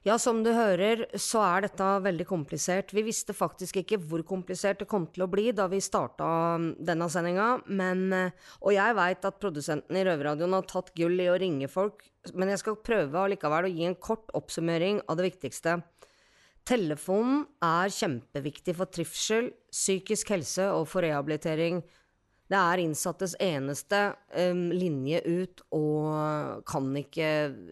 Ja, 0.00 0.14
som 0.16 0.38
du 0.40 0.48
hører, 0.56 1.02
så 1.20 1.42
er 1.44 1.66
dette 1.66 1.86
veldig 2.00 2.24
komplisert. 2.24 2.94
Vi 2.96 3.02
visste 3.04 3.34
faktisk 3.36 3.82
ikke 3.82 3.98
hvor 4.00 4.22
komplisert 4.24 4.80
det 4.80 4.88
kom 4.88 5.04
til 5.12 5.26
å 5.26 5.28
bli 5.28 5.50
da 5.52 5.66
vi 5.68 5.80
starta 5.84 6.56
denne 6.56 7.08
sendinga, 7.12 7.50
men 7.68 8.06
Og 8.60 8.72
jeg 8.72 8.96
veit 8.96 9.28
at 9.28 9.40
produsenten 9.40 9.96
i 9.96 10.04
Røverradioen 10.04 10.56
har 10.56 10.64
tatt 10.64 10.94
gull 10.96 11.20
i 11.20 11.28
å 11.28 11.36
ringe 11.36 11.68
folk, 11.68 12.06
men 12.32 12.48
jeg 12.48 12.62
skal 12.62 12.80
prøve 12.80 13.20
allikevel 13.20 13.68
å 13.68 13.74
gi 13.76 13.84
en 13.84 13.94
kort 14.00 14.32
oppsummering 14.32 15.02
av 15.06 15.20
det 15.20 15.28
viktigste. 15.28 15.82
Telefonen 16.64 17.44
er 17.60 17.92
kjempeviktig 17.92 18.76
for 18.78 18.88
trivsel, 18.88 19.50
psykisk 19.68 20.32
helse 20.32 20.64
og 20.72 20.88
for 20.88 21.04
rehabilitering. 21.04 21.82
Det 22.50 22.58
er 22.58 22.82
innsattes 22.82 23.36
eneste 23.38 23.98
um, 24.34 24.70
linje 24.74 25.20
ut, 25.22 25.62
og 25.76 26.64
kan 26.66 26.88
ikke 26.98 27.28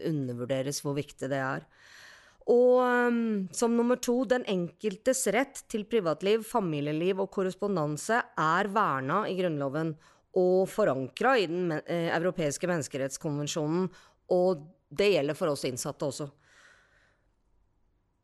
undervurderes 0.07 0.79
hvor 0.85 0.95
viktig 0.99 1.31
det 1.33 1.41
er. 1.43 1.67
Og 2.49 2.79
um, 2.81 3.49
som 3.53 3.75
nummer 3.77 3.99
to, 4.01 4.23
den 4.31 4.47
enkeltes 4.49 5.27
rett 5.35 5.65
til 5.69 5.83
privatliv, 5.91 6.47
familieliv 6.47 7.25
og 7.25 7.33
korrespondanse 7.35 8.23
er 8.39 8.71
verna 8.73 9.25
i 9.29 9.35
Grunnloven 9.41 9.93
og 10.39 10.69
forankra 10.71 11.35
i 11.41 11.47
Den 11.51 11.73
eh, 11.81 12.09
europeiske 12.15 12.69
menneskerettskonvensjonen, 12.71 13.89
og 14.33 14.65
det 14.89 15.11
gjelder 15.13 15.37
for 15.37 15.53
oss 15.53 15.67
innsatte 15.69 16.09
også. 16.09 16.29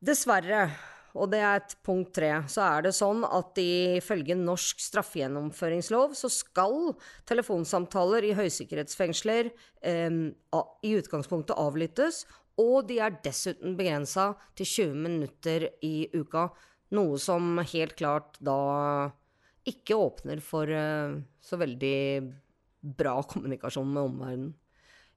Dessverre, 0.05 0.69
og 1.15 1.31
det 1.31 1.41
er 1.47 1.61
et 1.61 1.75
punkt 1.87 2.11
tre, 2.17 2.31
så 2.51 2.65
er 2.67 2.87
det 2.87 2.95
sånn 2.97 3.23
at 3.27 3.59
ifølge 3.63 4.35
norsk 4.39 4.83
straffegjennomføringslov 4.83 6.17
så 6.19 6.31
skal 6.33 6.95
telefonsamtaler 7.31 8.27
i 8.27 8.35
høysikkerhetsfengsler 8.35 9.53
eh, 9.87 10.17
i 10.83 10.95
utgangspunktet 10.99 11.59
avlyttes, 11.61 12.25
og 12.59 12.89
de 12.91 13.01
er 13.03 13.19
dessuten 13.23 13.77
begrensa 13.79 14.33
til 14.59 14.71
20 14.71 14.99
minutter 15.07 15.69
i 15.87 16.09
uka, 16.15 16.49
noe 16.95 17.19
som 17.23 17.59
helt 17.63 17.95
klart 17.99 18.39
da 18.43 18.59
ikke 19.71 19.97
åpner 19.97 20.43
for 20.45 20.71
eh, 20.71 21.15
så 21.41 21.59
veldig 21.63 21.97
bra 22.99 23.17
kommunikasjon 23.23 23.89
med 23.89 24.11
omverdenen. 24.11 24.53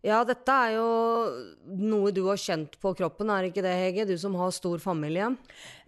Ja, 0.06 0.22
dette 0.28 0.54
er 0.54 0.76
jo 0.76 0.88
noe 1.66 2.12
du 2.14 2.22
har 2.28 2.38
kjent 2.38 2.78
på 2.80 2.94
kroppen, 2.96 3.32
er 3.34 3.48
ikke 3.50 3.64
det, 3.66 3.74
Hege? 3.74 4.06
Du 4.06 4.14
som 4.22 4.36
har 4.38 4.54
stor 4.54 4.78
familie? 4.80 5.32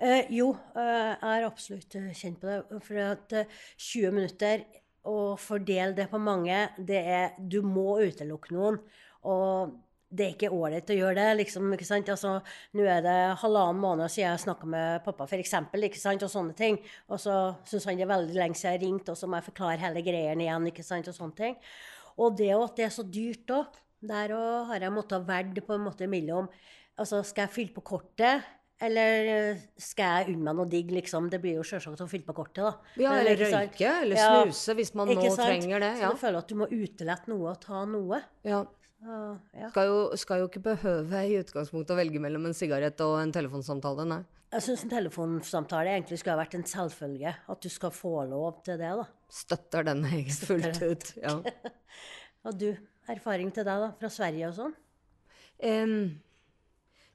Eh, 0.02 0.26
jo, 0.34 0.50
eh, 0.74 1.12
jeg 1.13 1.22
har 1.22 1.45
absolutt 1.48 1.93
kjent 2.17 2.39
på 2.41 2.50
det. 2.50 2.82
For 2.88 3.04
at 3.06 3.36
20 3.78 4.15
minutter, 4.15 4.65
å 5.08 5.38
fordele 5.39 5.95
det 5.95 6.10
på 6.12 6.19
mange, 6.22 6.58
det 6.78 7.00
er 7.08 7.38
Du 7.39 7.62
må 7.63 8.00
utelukke 8.04 8.52
noen. 8.52 8.80
Og 9.24 9.78
det 10.10 10.26
er 10.26 10.34
ikke 10.34 10.50
ålreit 10.52 10.89
å 10.89 10.98
gjøre 10.98 11.15
det. 11.15 11.38
liksom, 11.43 11.72
ikke 11.74 11.86
sant? 11.86 12.10
Altså, 12.10 12.41
Nå 12.74 12.84
er 12.84 13.02
det 13.06 13.17
halvannen 13.41 13.80
måned 13.80 14.10
siden 14.10 14.32
jeg 14.32 14.45
snakka 14.45 14.65
med 14.67 15.04
pappa, 15.06 15.28
for 15.28 15.38
eksempel, 15.38 15.86
ikke 15.86 16.02
sant? 16.02 16.24
og 16.24 16.30
sånne 16.30 16.56
ting. 16.56 16.80
Og 17.10 17.19
så 17.19 17.56
syns 17.65 17.86
han 17.86 17.98
det 17.98 18.08
er 18.08 18.15
veldig 18.17 18.36
lenge 18.36 18.58
siden 18.58 18.74
jeg 18.74 18.84
ringte, 18.88 19.12
og 19.13 19.17
så 19.17 19.28
må 19.28 19.38
jeg 19.38 19.52
forklare 19.52 19.84
hele 19.86 20.02
greien 20.02 20.41
igjen. 20.41 20.67
ikke 20.67 20.84
sant, 20.84 21.08
og 21.08 21.15
sånne 21.15 21.36
ting. 21.36 21.56
Og 22.17 22.36
det 22.36 22.52
at 22.56 22.76
det 22.76 22.86
er 22.86 22.89
så 22.89 23.04
dyrt 23.06 23.54
òg. 23.54 23.78
Der 24.00 24.32
òg 24.36 24.70
har 24.70 24.86
jeg 24.86 24.96
måttet 24.96 25.28
velge 25.28 25.64
på 25.66 25.76
en 25.76 25.84
måte 25.84 26.08
mellom 26.08 26.48
altså 27.00 27.22
Skal 27.24 27.48
jeg 27.48 27.56
fylle 27.56 27.76
på 27.76 27.84
kortet, 27.94 28.48
eller 28.80 29.60
skal 29.80 30.20
jeg 30.24 30.34
unne 30.34 30.50
meg 30.50 30.56
noe 30.56 30.72
digg, 30.72 30.92
liksom? 30.96 31.30
Det 31.32 31.42
blir 31.44 31.58
jo 31.58 31.64
selvsagt 31.68 32.00
å 32.04 32.08
fylle 32.12 32.28
på 32.28 32.36
kortet, 32.38 32.64
da. 32.64 32.98
Ja, 33.00 33.14
eller 33.20 33.40
røyke, 33.40 33.94
eller 34.06 34.20
snuse, 34.20 34.72
ja, 34.72 34.76
hvis 34.80 34.92
man 34.96 35.12
nå 35.12 35.24
trenger 35.36 35.84
det. 35.84 35.94
Ja. 36.00 36.10
Så 36.10 36.16
du 36.16 36.22
føler 36.22 36.40
at 36.40 36.52
du 36.52 36.58
må 36.60 36.68
utelette 36.68 37.32
noe 37.32 37.54
og 37.54 37.62
ta 37.64 37.84
noe. 37.88 38.22
Ja. 38.48 38.66
Uh, 39.00 39.40
ja. 39.56 39.70
skal, 39.72 39.88
jo, 39.88 40.00
skal, 40.20 40.42
jo, 40.42 40.50
ikke 40.52 40.64
behøve 40.66 41.24
i 41.24 41.38
utgangspunktet 41.40 41.96
å 41.96 42.00
velge 42.00 42.20
mellom 42.20 42.50
en 42.50 42.56
sigarett 42.56 43.00
og 43.06 43.16
en 43.22 43.32
telefonsamtale, 43.36 44.08
nei. 44.12 44.22
Jeg 44.50 44.66
syns 44.66 44.84
en 44.84 44.92
telefonsamtale 44.92 45.94
egentlig 45.94 46.20
skulle 46.20 46.36
ha 46.36 46.42
vært 46.42 46.56
en 46.58 46.66
selvfølge. 46.68 47.36
At 47.54 47.64
du 47.64 47.70
skal 47.72 47.94
få 47.96 48.16
lov 48.28 48.64
til 48.66 48.80
det, 48.82 48.90
da. 49.00 49.06
Støtter 49.32 49.86
den 49.92 50.08
helt 50.10 50.48
fullt 50.50 50.80
ut, 50.84 51.12
ja. 51.20 51.36
og 52.48 52.58
du 52.60 52.72
erfaring 53.12 53.52
til 53.54 53.67
deg, 53.67 53.86
da? 53.86 53.91
Fra 54.00 54.12
Sverige 54.13 54.50
og 54.50 54.58
sånn? 54.58 54.76
Um, 55.60 55.95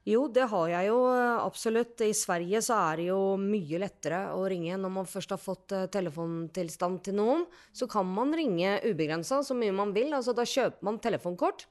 jo, 0.05 0.27
det 0.29 0.45
har 0.51 0.69
jeg 0.69 0.89
jo 0.91 0.97
absolutt. 1.41 2.01
I 2.05 2.13
Sverige 2.13 2.61
så 2.61 2.77
er 2.91 2.99
det 3.01 3.07
jo 3.07 3.19
mye 3.41 3.79
lettere 3.81 4.19
å 4.37 4.43
ringe 4.51 4.77
når 4.77 4.91
man 4.99 5.09
først 5.09 5.33
har 5.33 5.41
fått 5.41 5.73
uh, 5.73 5.87
telefontilstand 5.89 7.01
til 7.07 7.17
noen. 7.17 7.47
Så 7.73 7.89
kan 7.89 8.05
man 8.05 8.35
ringe 8.37 8.77
ubegrensa 8.85 9.41
så 9.41 9.57
mye 9.57 9.73
man 9.73 9.95
vil. 9.95 10.13
Altså 10.13 10.35
da 10.37 10.45
kjøper 10.45 10.85
man 10.85 11.01
telefonkort. 11.01 11.65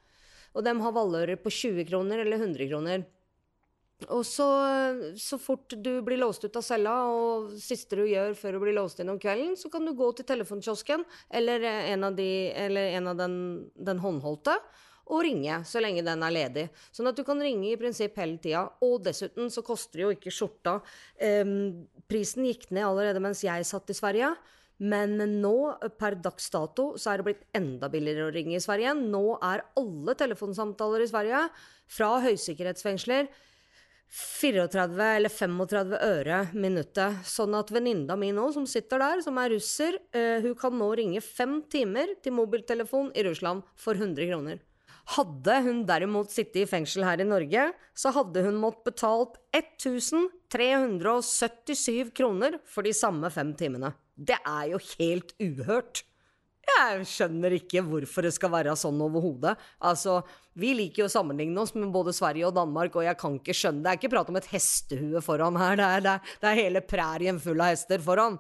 Og 0.54 0.66
de 0.66 0.74
har 0.82 0.96
valører 0.96 1.38
på 1.38 1.50
20 1.50 1.87
kroner 1.87 2.24
eller 2.24 2.42
100 2.42 2.70
kroner. 2.72 3.06
Og 4.12 4.24
så, 4.26 4.46
så 5.20 5.38
fort 5.40 5.74
du 5.76 5.92
blir 6.04 6.20
låst 6.20 6.44
ut 6.44 6.56
av 6.58 6.64
cella, 6.64 6.94
og 7.08 7.52
siste 7.60 7.98
du 7.98 8.04
gjør 8.08 8.34
før 8.38 8.56
du 8.56 8.62
blir 8.64 8.76
låst 8.76 9.00
inn 9.00 9.12
om 9.12 9.20
kvelden, 9.20 9.54
så 9.58 9.70
kan 9.72 9.86
du 9.86 9.94
gå 9.96 10.10
til 10.16 10.28
telefonkiosken 10.28 11.04
eller 11.30 11.64
en 11.94 12.08
av, 12.10 12.16
de, 12.18 12.30
eller 12.66 12.96
en 12.98 13.12
av 13.12 13.20
den, 13.20 13.36
den, 13.74 14.02
håndholdte 14.02 14.56
og 15.04 15.20
ringe 15.26 15.60
så 15.68 15.82
lenge 15.84 16.04
den 16.04 16.24
er 16.24 16.32
ledig. 16.32 16.66
Sånn 16.94 17.10
at 17.10 17.18
du 17.18 17.24
kan 17.28 17.40
ringe 17.42 17.68
i 17.70 17.78
prinsipp 17.80 18.16
hele 18.20 18.38
tida. 18.40 18.64
Og 18.84 19.02
dessuten 19.04 19.50
så 19.52 19.64
koster 19.66 20.00
det 20.00 20.06
jo 20.06 20.12
ikke 20.16 20.32
skjorta. 20.32 20.78
Um, 21.20 21.84
prisen 22.08 22.46
gikk 22.48 22.70
ned 22.72 22.86
allerede 22.88 23.20
mens 23.20 23.44
jeg 23.44 23.68
satt 23.68 23.92
i 23.92 23.96
Sverige. 23.98 24.32
Men 24.80 25.18
nå, 25.42 25.54
per 26.00 26.16
dags 26.18 26.48
dato, 26.50 26.94
så 26.98 27.12
er 27.12 27.20
det 27.20 27.26
blitt 27.28 27.44
enda 27.54 27.90
billigere 27.92 28.30
å 28.30 28.34
ringe 28.34 28.56
i 28.56 28.64
Sverige. 28.64 28.96
Nå 28.96 29.36
er 29.38 29.62
alle 29.78 30.16
telefonsamtaler 30.18 31.04
i 31.04 31.10
Sverige 31.12 31.44
fra 31.94 32.16
høysikkerhetsfengsler 32.24 33.28
34 34.14 35.16
eller 35.16 35.33
35 35.33 35.96
øre 35.98 36.46
minuttet. 36.55 37.16
Sånn 37.27 37.55
at 37.59 37.72
venninna 37.74 38.14
mi 38.18 38.33
nå, 38.35 38.53
som 38.55 38.66
sitter 38.70 38.98
der, 39.03 39.22
som 39.24 39.38
er 39.42 39.50
russer, 39.50 39.98
uh, 40.14 40.38
hun 40.44 40.55
kan 40.59 40.79
nå 40.79 40.94
ringe 41.00 41.20
fem 41.24 41.62
timer 41.70 42.07
til 42.22 42.33
mobiltelefon 42.37 43.09
i 43.18 43.22
Russland 43.27 43.62
for 43.74 43.94
100 43.98 44.29
kroner. 44.31 44.59
Hadde 45.16 45.55
hun 45.66 45.79
derimot 45.85 46.31
sittet 46.33 46.62
i 46.62 46.66
fengsel 46.68 47.05
her 47.05 47.20
i 47.20 47.27
Norge, 47.29 47.72
så 47.92 48.11
hadde 48.14 48.42
hun 48.46 48.57
måttet 48.62 48.85
betalt 48.88 49.35
1377 49.53 52.11
kroner 52.16 52.59
for 52.64 52.83
de 52.87 52.92
samme 52.96 53.31
fem 53.35 53.55
timene. 53.59 53.92
Det 54.14 54.38
er 54.46 54.66
jo 54.72 54.79
helt 54.94 55.35
uhørt. 55.42 56.05
Jeg 56.64 57.07
skjønner 57.09 57.55
ikke 57.59 57.83
hvorfor 57.85 58.27
det 58.27 58.33
skal 58.37 58.53
være 58.55 58.74
sånn 58.79 59.00
overhodet. 59.05 59.55
Altså, 59.85 60.18
vi 60.59 60.72
liker 60.79 61.05
jo 61.05 61.09
å 61.11 61.12
sammenligne 61.12 61.61
oss 61.61 61.74
med 61.77 61.92
både 61.94 62.14
Sverige 62.16 62.48
og 62.48 62.57
Danmark, 62.57 62.96
og 62.96 63.07
jeg 63.07 63.18
kan 63.20 63.38
ikke 63.38 63.57
skjønne 63.57 63.85
Det 63.85 63.92
er 63.92 64.00
ikke 64.00 64.12
prat 64.16 64.33
om 64.33 64.40
et 64.40 64.50
hestehue 64.53 65.22
foran 65.24 65.61
her, 65.61 65.79
det 65.81 65.87
er, 65.87 66.05
det 66.05 66.12
er, 66.12 66.37
det 66.42 66.50
er 66.50 66.61
hele 66.62 66.85
prærien 66.85 67.40
full 67.42 67.61
av 67.61 67.74
hester 67.74 68.03
foran. 68.05 68.38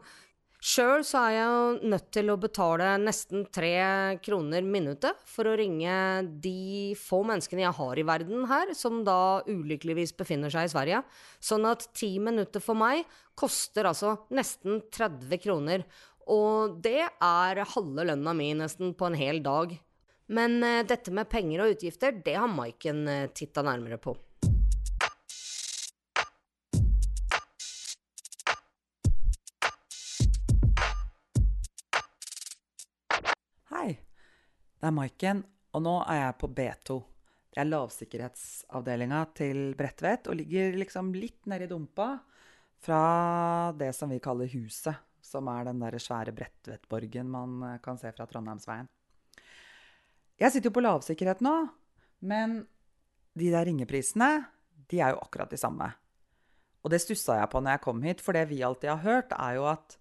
Sjøl 0.64 1.02
så 1.04 1.26
er 1.26 1.32
jeg 1.34 1.48
jo 1.52 1.88
nødt 1.92 2.06
til 2.16 2.30
å 2.32 2.38
betale 2.40 2.86
nesten 2.96 3.42
tre 3.52 3.74
kroner 4.24 4.64
minuttet 4.64 5.18
for 5.28 5.50
å 5.50 5.56
ringe 5.60 5.92
de 6.40 6.94
få 6.96 7.18
menneskene 7.28 7.66
jeg 7.66 7.76
har 7.76 8.00
i 8.00 8.06
verden 8.08 8.46
her, 8.48 8.72
som 8.72 9.02
da 9.04 9.42
ulykkeligvis 9.44 10.14
befinner 10.16 10.54
seg 10.54 10.64
i 10.64 10.72
Sverige. 10.72 11.02
Sånn 11.36 11.68
at 11.68 11.84
ti 11.92 12.14
minutter 12.16 12.64
for 12.64 12.80
meg 12.80 13.04
koster 13.36 13.90
altså 13.90 14.14
nesten 14.32 14.80
30 14.88 15.42
kroner. 15.44 15.84
Og 16.30 16.78
det 16.80 17.02
er 17.04 17.64
halve 17.74 18.04
lønna 18.08 18.32
mi 18.36 18.52
nesten 18.56 18.94
på 18.96 19.10
en 19.10 19.18
hel 19.18 19.42
dag. 19.44 19.74
Men 20.32 20.62
eh, 20.64 20.84
dette 20.88 21.12
med 21.12 21.28
penger 21.28 21.64
og 21.64 21.74
utgifter, 21.74 22.16
det 22.24 22.38
har 22.38 22.48
Maiken 22.48 23.04
eh, 23.08 23.26
titta 23.36 23.64
nærmere 23.66 23.98
på. 24.00 24.16
Hei, 33.74 33.90
det 34.80 34.88
er 34.88 34.96
Maiken, 34.96 35.44
og 35.76 35.84
nå 35.84 35.98
er 36.08 36.22
jeg 36.22 36.38
på 36.40 36.54
B2. 36.56 37.02
Det 37.54 37.60
er 37.60 37.68
lavsikkerhetsavdelinga 37.68 39.26
til 39.36 39.66
Bredtvet 39.78 40.30
og 40.30 40.40
ligger 40.40 40.78
liksom 40.80 41.12
litt 41.14 41.44
nedi 41.50 41.68
dumpa 41.70 42.14
fra 42.82 43.02
det 43.76 43.92
som 43.94 44.10
vi 44.10 44.18
kaller 44.24 44.48
Huset, 44.56 44.96
som 45.24 45.48
er 45.52 45.68
den 45.68 45.80
der 45.82 45.96
svære 46.02 46.34
Bredtvetborgen 46.36 47.30
man 47.32 47.56
eh, 47.68 47.80
kan 47.84 47.98
se 48.00 48.12
fra 48.14 48.26
Trondheimsveien. 48.28 48.88
Jeg 50.40 50.50
sitter 50.50 50.68
jo 50.68 50.76
på 50.76 50.82
lavsikkerhet 50.82 51.42
nå, 51.46 51.54
men 52.26 52.62
de 53.38 53.50
der 53.52 53.66
ringeprisene, 53.68 54.30
de 54.90 55.00
er 55.00 55.14
jo 55.14 55.22
akkurat 55.22 55.50
de 55.50 55.58
samme. 55.58 55.88
Og 56.84 56.92
det 56.92 57.00
stussa 57.00 57.38
jeg 57.38 57.50
på 57.52 57.62
når 57.62 57.76
jeg 57.76 57.84
kom 57.86 58.02
hit, 58.04 58.22
for 58.22 58.36
det 58.36 58.48
vi 58.50 58.62
alltid 58.66 58.90
har 58.92 59.04
hørt, 59.04 59.32
er 59.32 59.56
jo 59.58 59.68
at, 59.70 59.96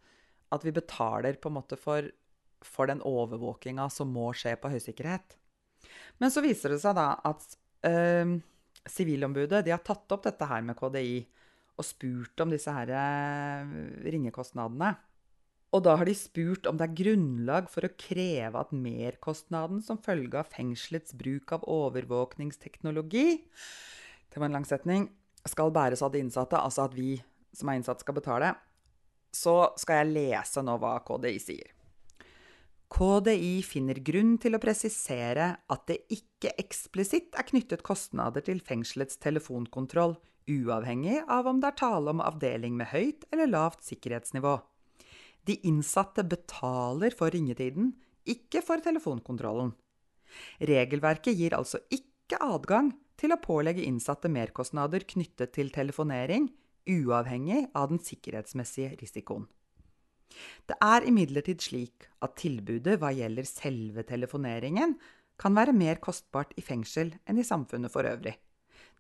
at 0.52 0.66
vi 0.66 0.74
betaler 0.76 1.38
på 1.40 1.52
en 1.52 1.58
måte 1.62 1.78
for, 1.80 2.10
for 2.66 2.90
den 2.90 3.04
overvåkinga 3.08 3.88
som 3.94 4.12
må 4.12 4.32
skje 4.38 4.58
på 4.60 4.74
høysikkerhet. 4.74 5.38
Men 6.20 6.34
så 6.34 6.44
viser 6.44 6.74
det 6.74 6.82
seg 6.84 6.98
da 6.98 7.14
at 7.30 7.56
eh, 7.88 8.36
Sivilombudet 8.84 9.62
de 9.64 9.72
har 9.72 9.80
tatt 9.86 10.12
opp 10.12 10.26
dette 10.26 10.44
her 10.50 10.64
med 10.66 10.76
KDI 10.76 11.22
og 11.80 11.86
spurt 11.88 12.42
om 12.44 12.52
disse 12.52 12.74
her 12.74 12.90
eh, 12.92 13.70
ringekostnadene. 14.04 14.92
Og 15.74 15.82
da 15.82 15.96
har 15.98 16.06
de 16.06 16.14
spurt 16.14 16.68
om 16.70 16.78
det 16.78 16.86
er 16.86 16.98
grunnlag 17.00 17.70
for 17.74 17.86
å 17.86 17.96
kreve 17.98 18.62
at 18.62 18.74
merkostnaden 18.78 19.82
som 19.82 19.98
følge 20.02 20.38
av 20.44 20.52
fengselets 20.54 21.16
bruk 21.18 21.56
av 21.56 21.66
overvåkningsteknologi 21.66 23.28
Det 24.30 24.42
var 24.42 24.50
en 24.50 24.58
lang 24.60 24.68
setning. 24.70 25.08
Skal 25.46 25.74
bæres 25.74 26.02
av 26.06 26.14
de 26.14 26.22
innsatte, 26.24 26.58
altså 26.58 26.86
at 26.88 26.94
vi 26.98 27.18
som 27.54 27.70
er 27.70 27.78
innsatt, 27.78 28.02
skal 28.02 28.18
betale. 28.18 28.54
Så 29.34 29.74
skal 29.82 30.02
jeg 30.02 30.14
lese 30.14 30.64
nå 30.66 30.78
hva 30.82 30.96
KDI 31.06 31.40
sier. 31.42 31.70
KDI 32.94 33.62
finner 33.66 33.98
grunn 34.06 34.36
til 34.42 34.54
å 34.54 34.62
presisere 34.62 35.48
at 35.74 35.88
det 35.90 36.04
ikke 36.14 36.54
eksplisitt 36.62 37.38
er 37.38 37.48
knyttet 37.48 37.86
kostnader 37.86 38.46
til 38.46 38.62
fengselets 38.62 39.18
telefonkontroll, 39.22 40.16
uavhengig 40.50 41.24
av 41.32 41.50
om 41.50 41.62
det 41.64 41.72
er 41.72 41.80
tale 41.80 42.14
om 42.14 42.22
avdeling 42.22 42.78
med 42.78 42.92
høyt 42.94 43.26
eller 43.32 43.50
lavt 43.50 43.86
sikkerhetsnivå. 43.88 44.60
De 45.48 45.58
innsatte 45.68 46.24
betaler 46.24 47.16
for 47.18 47.34
ringetiden, 47.34 47.92
ikke 48.24 48.62
for 48.64 48.84
telefonkontrollen. 48.84 49.74
Regelverket 50.64 51.36
gir 51.38 51.56
altså 51.58 51.82
ikke 51.92 52.40
adgang 52.42 52.94
til 53.20 53.36
å 53.36 53.42
pålegge 53.44 53.84
innsatte 53.86 54.32
merkostnader 54.32 55.04
knyttet 55.08 55.54
til 55.56 55.72
telefonering, 55.76 56.48
uavhengig 56.90 57.68
av 57.78 57.92
den 57.92 58.02
sikkerhetsmessige 58.04 58.96
risikoen. 59.00 59.46
Det 60.68 60.76
er 60.82 61.06
imidlertid 61.08 61.62
slik 61.62 62.08
at 62.26 62.38
tilbudet 62.40 62.98
hva 63.02 63.12
gjelder 63.14 63.48
selve 63.48 64.06
telefoneringen, 64.08 64.96
kan 65.38 65.56
være 65.58 65.76
mer 65.76 66.00
kostbart 66.02 66.54
i 66.58 66.64
fengsel 66.66 67.14
enn 67.30 67.40
i 67.42 67.46
samfunnet 67.46 67.92
for 67.94 68.08
øvrig. 68.08 68.36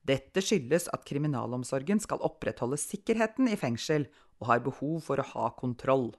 Dette 0.03 0.43
skyldes 0.43 0.89
at 0.91 1.06
kriminalomsorgen 1.08 2.01
skal 2.03 2.21
opprettholde 2.25 2.79
sikkerheten 2.82 3.47
i 3.47 3.60
fengsel 3.60 4.10
og 4.41 4.49
har 4.49 4.63
behov 4.65 4.99
for 5.06 5.21
å 5.21 5.27
ha 5.29 5.51
kontroll. 5.56 6.12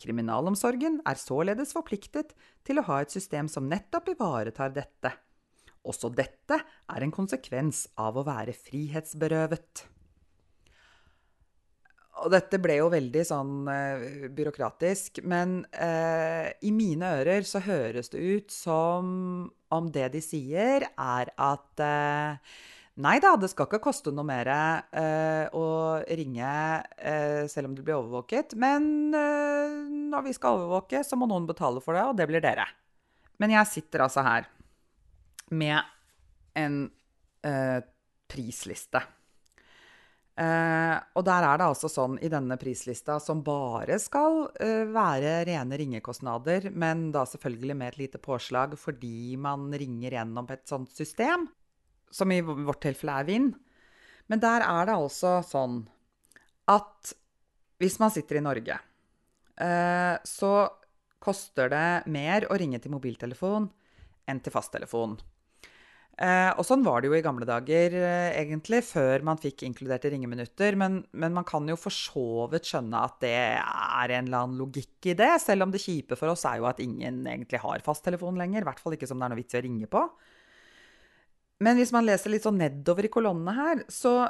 Kriminalomsorgen 0.00 1.00
er 1.08 1.20
således 1.20 1.72
forpliktet 1.76 2.34
til 2.66 2.80
å 2.80 2.86
ha 2.88 3.00
et 3.02 3.14
system 3.14 3.48
som 3.48 3.68
nettopp 3.70 4.12
ivaretar 4.12 4.74
dette. 4.76 5.12
Også 5.86 6.10
dette 6.12 6.58
er 6.60 7.04
en 7.04 7.14
konsekvens 7.14 7.86
av 8.02 8.18
å 8.18 8.24
være 8.26 8.54
frihetsberøvet. 8.56 9.86
Og 12.24 12.32
dette 12.32 12.58
ble 12.62 12.78
jo 12.78 12.88
veldig 12.92 13.22
sånn 13.28 13.68
eh, 13.68 14.28
byråkratisk, 14.32 15.20
men 15.28 15.58
eh, 15.72 16.48
i 16.64 16.72
mine 16.72 17.10
ører 17.18 17.44
så 17.44 17.60
høres 17.64 18.08
det 18.12 18.22
ut 18.24 18.54
som 18.54 19.10
om 19.76 19.90
det 19.92 20.08
de 20.14 20.22
sier, 20.24 20.88
er 20.96 21.32
at 21.36 21.84
eh, 21.84 22.56
Nei 22.96 23.18
da, 23.20 23.34
det 23.36 23.50
skal 23.52 23.66
ikke 23.68 23.82
koste 23.84 24.12
noe 24.14 24.24
mer 24.24 24.48
eh, 24.48 25.52
å 25.52 25.64
ringe 26.16 26.52
eh, 26.96 27.44
selv 27.52 27.68
om 27.68 27.74
du 27.76 27.82
blir 27.84 27.98
overvåket. 27.98 28.54
Men 28.56 29.12
eh, 29.12 29.74
når 30.12 30.24
vi 30.24 30.32
skal 30.36 30.56
overvåke, 30.56 31.02
så 31.04 31.18
må 31.20 31.28
noen 31.28 31.48
betale 31.48 31.82
for 31.84 31.96
det, 31.96 32.06
og 32.08 32.16
det 32.16 32.28
blir 32.30 32.40
dere. 32.44 32.64
Men 33.36 33.52
jeg 33.52 33.68
sitter 33.68 34.06
altså 34.06 34.24
her 34.24 34.48
med 35.52 35.76
en 36.56 36.78
eh, 37.44 37.84
prisliste. 38.32 39.04
Eh, 40.40 40.96
og 41.16 41.24
der 41.28 41.44
er 41.50 41.60
det 41.60 41.68
altså 41.68 41.92
sånn 41.92 42.16
i 42.24 42.32
denne 42.32 42.56
prislista, 42.60 43.18
som 43.20 43.44
bare 43.44 44.00
skal 44.00 44.46
eh, 44.56 44.88
være 44.88 45.42
rene 45.50 45.82
ringekostnader, 45.84 46.70
men 46.72 47.10
da 47.12 47.28
selvfølgelig 47.28 47.76
med 47.76 47.92
et 47.92 48.00
lite 48.06 48.24
påslag 48.24 48.76
fordi 48.80 49.36
man 49.36 49.68
ringer 49.72 50.16
gjennom 50.16 50.48
et 50.56 50.64
sånt 50.68 50.96
system 50.96 51.44
som 52.16 52.32
i 52.32 52.40
vårt 52.40 52.82
tilfelle 52.84 53.20
er 53.20 53.28
Vind. 53.28 53.54
Men 54.32 54.42
der 54.42 54.64
er 54.66 54.88
det 54.88 54.96
altså 54.96 55.38
sånn 55.46 55.84
at 56.72 57.14
hvis 57.78 58.00
man 58.02 58.10
sitter 58.10 58.40
i 58.40 58.44
Norge, 58.44 58.78
eh, 59.60 60.16
så 60.26 60.52
koster 61.22 61.70
det 61.72 61.88
mer 62.12 62.48
å 62.50 62.58
ringe 62.58 62.80
til 62.82 62.94
mobiltelefon 62.94 63.68
enn 64.26 64.42
til 64.42 64.54
fasttelefon. 64.54 65.16
Eh, 66.16 66.48
og 66.56 66.64
sånn 66.64 66.80
var 66.80 67.02
det 67.02 67.10
jo 67.10 67.16
i 67.18 67.24
gamle 67.24 67.44
dager, 67.44 67.92
eh, 67.92 68.38
egentlig, 68.40 68.80
før 68.88 69.20
man 69.28 69.40
fikk 69.40 69.66
inkluderte 69.66 70.08
ringeminutter. 70.14 70.76
Men, 70.80 71.02
men, 71.12 71.34
man 71.36 71.44
kan 71.44 71.68
jo 71.68 71.76
for 71.76 71.92
så 71.92 72.46
vidt 72.52 72.70
skjønne 72.70 73.02
at 73.04 73.18
det 73.20 73.34
er 73.36 74.14
en 74.16 74.30
eller 74.30 74.46
annen 74.46 74.56
logikk 74.62 75.10
i 75.12 75.16
det. 75.18 75.34
Selv 75.44 75.66
om 75.66 75.74
det 75.74 75.82
kjipe 75.84 76.16
for 76.16 76.32
oss 76.32 76.46
er 76.48 76.62
jo 76.62 76.70
at 76.70 76.80
ingen 76.80 77.20
egentlig 77.28 77.60
har 77.60 77.84
fasttelefon 77.84 78.40
lenger. 78.40 78.64
I 78.64 78.70
hvert 78.70 78.80
fall 78.80 78.96
ikke 78.96 79.10
som 79.10 79.20
det 79.20 79.28
er 79.28 79.34
noe 79.34 79.42
vits 79.42 79.58
i 79.58 79.60
å 79.60 79.66
ringe 79.68 79.90
på. 79.92 80.06
Men 81.64 81.78
hvis 81.78 81.92
man 81.94 82.04
leser 82.04 82.32
litt 82.32 82.44
sånn 82.44 82.58
nedover 82.60 83.06
i 83.08 83.12
kolonnene 83.12 83.54
her, 83.56 83.84
så 83.88 84.26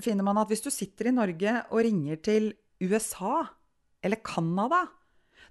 finner 0.00 0.24
man 0.24 0.40
at 0.40 0.48
hvis 0.48 0.64
du 0.64 0.70
sitter 0.72 1.10
i 1.10 1.14
Norge 1.16 1.58
og 1.68 1.82
ringer 1.84 2.20
til 2.24 2.52
USA 2.80 3.42
eller 4.00 4.22
Canada, 4.24 4.86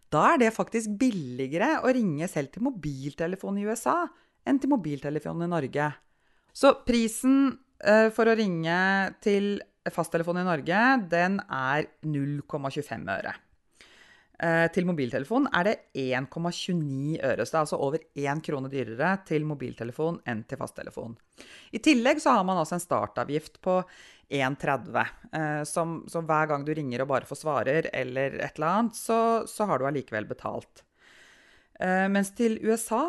da 0.09 0.23
er 0.33 0.41
det 0.41 0.55
faktisk 0.55 0.95
billigere 0.97 1.83
å 1.85 1.91
ringe 1.93 2.25
selv 2.31 2.49
til 2.53 2.65
mobiltelefon 2.65 3.59
i 3.61 3.67
USA 3.69 4.01
enn 4.49 4.57
til 4.61 4.71
mobiltelefon 4.71 5.45
i 5.45 5.51
Norge. 5.51 5.91
Så 6.49 6.73
prisen 6.87 7.51
uh, 7.85 8.09
for 8.15 8.25
å 8.25 8.37
ringe 8.37 8.79
til 9.21 9.59
fasttelefon 9.93 10.41
i 10.41 10.47
Norge, 10.47 10.81
den 11.11 11.37
er 11.45 11.91
0,25 12.01 13.05
øre. 13.19 13.35
Eh, 14.39 14.65
til 14.71 14.85
mobiltelefon 14.87 15.49
er 15.51 15.67
det 15.67 15.73
1,29 15.99 17.17
øre. 17.27 17.43
Så 17.43 17.51
det 17.51 17.57
er 17.57 17.63
altså 17.65 17.79
over 17.83 18.03
1 18.15 18.43
krone 18.45 18.71
dyrere 18.71 19.11
til 19.27 19.47
mobiltelefon 19.47 20.21
enn 20.31 20.45
til 20.47 20.61
fasttelefon. 20.61 21.17
I 21.75 21.81
tillegg 21.83 22.21
så 22.23 22.37
har 22.37 22.45
man 22.47 22.61
altså 22.61 22.77
en 22.77 22.85
startavgift 22.85 23.59
på 23.65 23.81
1,30. 24.31 25.01
Eh, 25.35 25.63
som, 25.67 25.97
som 26.07 26.29
hver 26.29 26.51
gang 26.53 26.63
du 26.63 26.71
ringer 26.71 27.03
og 27.03 27.11
bare 27.11 27.27
får 27.27 27.41
svarer 27.41 27.89
eller 27.91 28.39
et 28.39 28.55
eller 28.55 28.69
annet, 28.69 28.95
så, 28.95 29.19
så 29.49 29.67
har 29.67 29.79
du 29.79 29.89
allikevel 29.89 30.29
betalt. 30.29 30.85
Eh, 31.79 32.07
mens 32.11 32.31
til 32.37 32.59
USA 32.63 33.03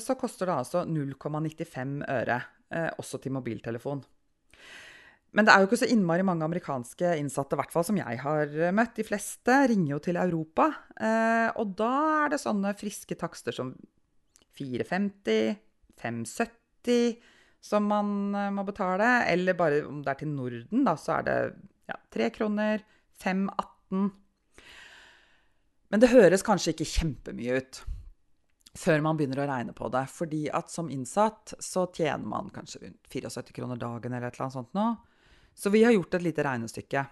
så 0.00 0.14
koster 0.16 0.48
det 0.48 0.54
altså 0.56 0.86
0,95 0.88 1.98
øre, 2.08 2.38
også 2.96 3.18
til 3.20 3.34
mobiltelefon. 3.36 3.98
Men 5.34 5.46
det 5.46 5.52
er 5.52 5.62
jo 5.62 5.68
ikke 5.68 5.80
så 5.82 5.88
innmari 5.90 6.24
mange 6.24 6.46
amerikanske 6.46 7.16
innsatte, 7.20 7.56
i 7.56 7.60
hvert 7.60 7.72
fall 7.74 7.84
som 7.84 7.98
jeg 7.98 8.20
har 8.22 8.52
eh, 8.56 8.74
møtt. 8.74 8.94
De 8.96 9.04
fleste 9.06 9.56
ringer 9.72 9.96
jo 9.96 10.02
til 10.06 10.18
Europa, 10.20 10.70
eh, 10.96 11.48
og 11.60 11.74
da 11.78 11.92
er 12.24 12.34
det 12.34 12.42
sånne 12.42 12.72
friske 12.78 13.18
takster 13.20 13.56
som 13.56 13.74
450, 14.56 15.56
570 16.00 17.18
som 17.66 17.88
man 17.90 18.34
eh, 18.34 18.52
må 18.54 18.64
betale. 18.68 19.26
Eller 19.32 19.58
bare 19.58 19.82
om 19.88 20.00
det 20.04 20.14
er 20.14 20.22
til 20.22 20.32
Norden, 20.32 20.86
da, 20.86 20.96
så 21.00 21.18
er 21.18 21.26
det 21.26 21.40
ja, 21.90 21.98
3 22.16 22.30
kroner, 22.38 22.86
518. 23.20 24.08
Men 25.92 26.02
det 26.02 26.10
høres 26.10 26.44
kanskje 26.46 26.74
ikke 26.74 26.88
kjempemye 26.96 27.60
ut 27.60 27.82
før 28.76 29.00
man 29.04 29.16
begynner 29.16 29.40
å 29.40 29.48
regne 29.48 29.74
på 29.76 29.88
det. 29.92 30.04
Fordi 30.12 30.46
at 30.52 30.72
som 30.72 30.90
innsatt 30.92 31.56
så 31.62 31.86
tjener 31.94 32.26
man 32.28 32.50
kanskje 32.54 32.86
rundt 32.86 33.12
74 33.12 33.54
kroner 33.56 33.80
dagen 33.80 34.12
eller 34.12 34.28
et 34.28 34.36
eller 34.36 34.48
annet 34.48 34.58
sånt 34.58 34.74
nå. 34.76 34.88
Så 35.56 35.72
vi 35.72 35.84
har 35.84 35.94
gjort 35.96 36.14
et 36.14 36.26
lite 36.26 36.44
regnestykke. 36.44 37.06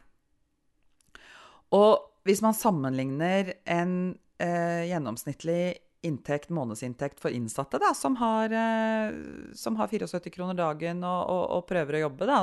Og 1.74 1.94
hvis 2.28 2.42
man 2.44 2.56
sammenligner 2.56 3.54
en 3.64 3.94
eh, 4.40 4.84
gjennomsnittlig 4.90 5.76
inntekt, 6.04 6.52
månedsinntekt 6.52 7.20
for 7.22 7.32
innsatte 7.32 7.80
da, 7.80 7.94
som 7.96 8.18
har, 8.20 8.52
eh, 8.52 9.14
som 9.56 9.76
har 9.80 9.88
74 9.88 10.32
kroner 10.34 10.58
dagen 10.58 11.00
og, 11.04 11.20
og, 11.32 11.44
og 11.56 11.66
prøver 11.70 11.98
å 11.98 12.04
jobbe 12.04 12.28
da, 12.28 12.40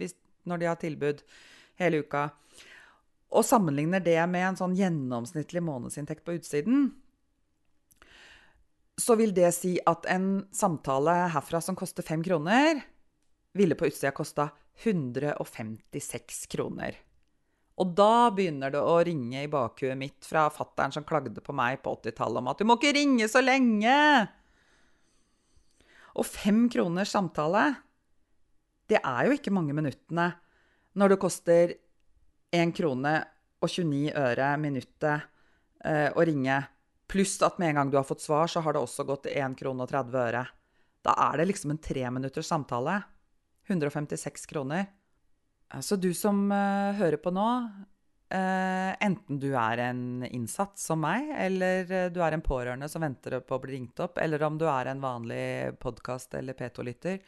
hvis, 0.00 0.16
når 0.48 0.62
de 0.62 0.70
har 0.70 0.80
tilbud 0.80 1.22
hele 1.78 2.02
uka, 2.02 2.30
og 3.28 3.44
sammenligner 3.44 4.00
det 4.00 4.20
med 4.32 4.46
en 4.46 4.56
sånn 4.56 4.76
gjennomsnittlig 4.76 5.60
månedsinntekt 5.64 6.24
på 6.24 6.38
utsiden, 6.38 6.88
så 8.98 9.14
vil 9.20 9.34
det 9.36 9.50
si 9.54 9.76
at 9.86 10.08
en 10.10 10.48
samtale 10.54 11.28
herfra 11.34 11.60
som 11.62 11.76
koster 11.78 12.06
fem 12.06 12.24
kroner, 12.24 12.80
ville 13.56 13.76
på 13.78 13.88
utsida 13.88 14.12
kosta 14.16 14.50
156 14.82 16.46
kroner. 16.52 16.96
Og 17.78 17.94
da 17.94 18.30
begynner 18.34 18.72
det 18.74 18.80
å 18.82 18.96
ringe 19.06 19.44
i 19.44 19.50
bakhuet 19.50 19.98
mitt 19.98 20.26
fra 20.26 20.48
fattern 20.50 20.94
som 20.94 21.06
klagde 21.06 21.42
på 21.44 21.54
meg 21.54 21.78
på 21.84 21.94
80-tallet 22.00 22.42
om 22.42 22.50
at 22.50 22.58
'du 22.58 22.66
må 22.66 22.78
ikke 22.78 22.96
ringe 22.96 23.28
så 23.30 23.42
lenge'. 23.42 24.28
Og 26.18 26.26
fem 26.26 26.66
kroners 26.68 27.14
samtale, 27.14 27.78
det 28.90 28.98
er 28.98 29.26
jo 29.26 29.36
ikke 29.36 29.54
mange 29.54 29.76
minuttene 29.76 30.32
når 30.98 31.14
det 31.14 31.22
koster 31.22 31.74
1 32.50 32.74
krone 32.74 33.14
og 33.62 33.68
29 33.70 34.10
øre 34.16 34.48
minuttet 34.58 35.28
eh, 35.84 36.10
å 36.10 36.24
ringe. 36.26 36.58
Pluss 37.08 37.38
at 37.46 37.58
med 37.60 37.70
en 37.70 37.80
gang 37.80 37.90
du 37.92 37.96
har 37.96 38.08
fått 38.08 38.24
svar, 38.24 38.50
så 38.50 38.60
har 38.64 38.74
det 38.74 38.82
også 38.82 39.06
gått 39.06 39.30
1 39.30 39.54
krone 39.58 39.84
og 39.84 39.92
30 39.92 40.18
øre. 40.18 40.42
Da 41.04 41.14
er 41.28 41.38
det 41.38 41.48
liksom 41.52 41.70
en 41.70 41.82
treminutters 41.82 42.50
samtale. 42.50 42.98
156 43.68 44.46
kroner. 44.50 44.86
Så 45.80 45.96
du 45.96 46.14
som 46.16 46.46
uh, 46.52 46.96
hører 46.96 47.20
på 47.20 47.32
nå, 47.34 47.46
uh, 48.32 48.92
enten 49.04 49.40
du 49.40 49.50
er 49.52 49.82
en 49.90 50.24
innsatt 50.24 50.80
som 50.80 51.02
meg, 51.04 51.28
eller 51.36 51.84
uh, 51.90 52.06
du 52.12 52.22
er 52.24 52.36
en 52.36 52.44
pårørende 52.44 52.88
som 52.88 53.04
venter 53.04 53.36
på 53.44 53.58
å 53.58 53.60
bli 53.62 53.76
ringt 53.76 54.00
opp, 54.00 54.16
eller 54.22 54.46
om 54.48 54.56
du 54.60 54.64
er 54.70 54.88
en 54.88 55.04
vanlig 55.04 55.76
podkast- 55.82 56.38
eller 56.40 56.56
P2-lytter, 56.56 57.20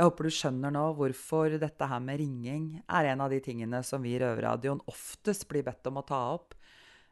jeg 0.00 0.08
håper 0.08 0.26
du 0.26 0.32
skjønner 0.32 0.72
nå 0.72 0.82
hvorfor 0.96 1.58
dette 1.60 1.86
her 1.86 2.00
med 2.00 2.16
ringing 2.22 2.68
er 2.88 3.10
en 3.10 3.20
av 3.20 3.30
de 3.30 3.36
tingene 3.44 3.82
som 3.84 4.00
vi 4.00 4.14
i 4.14 4.20
Røverradioen 4.22 4.80
oftest 4.88 5.44
blir 5.50 5.66
bedt 5.66 5.90
om 5.90 6.00
å 6.00 6.04
ta 6.08 6.20
opp, 6.38 6.54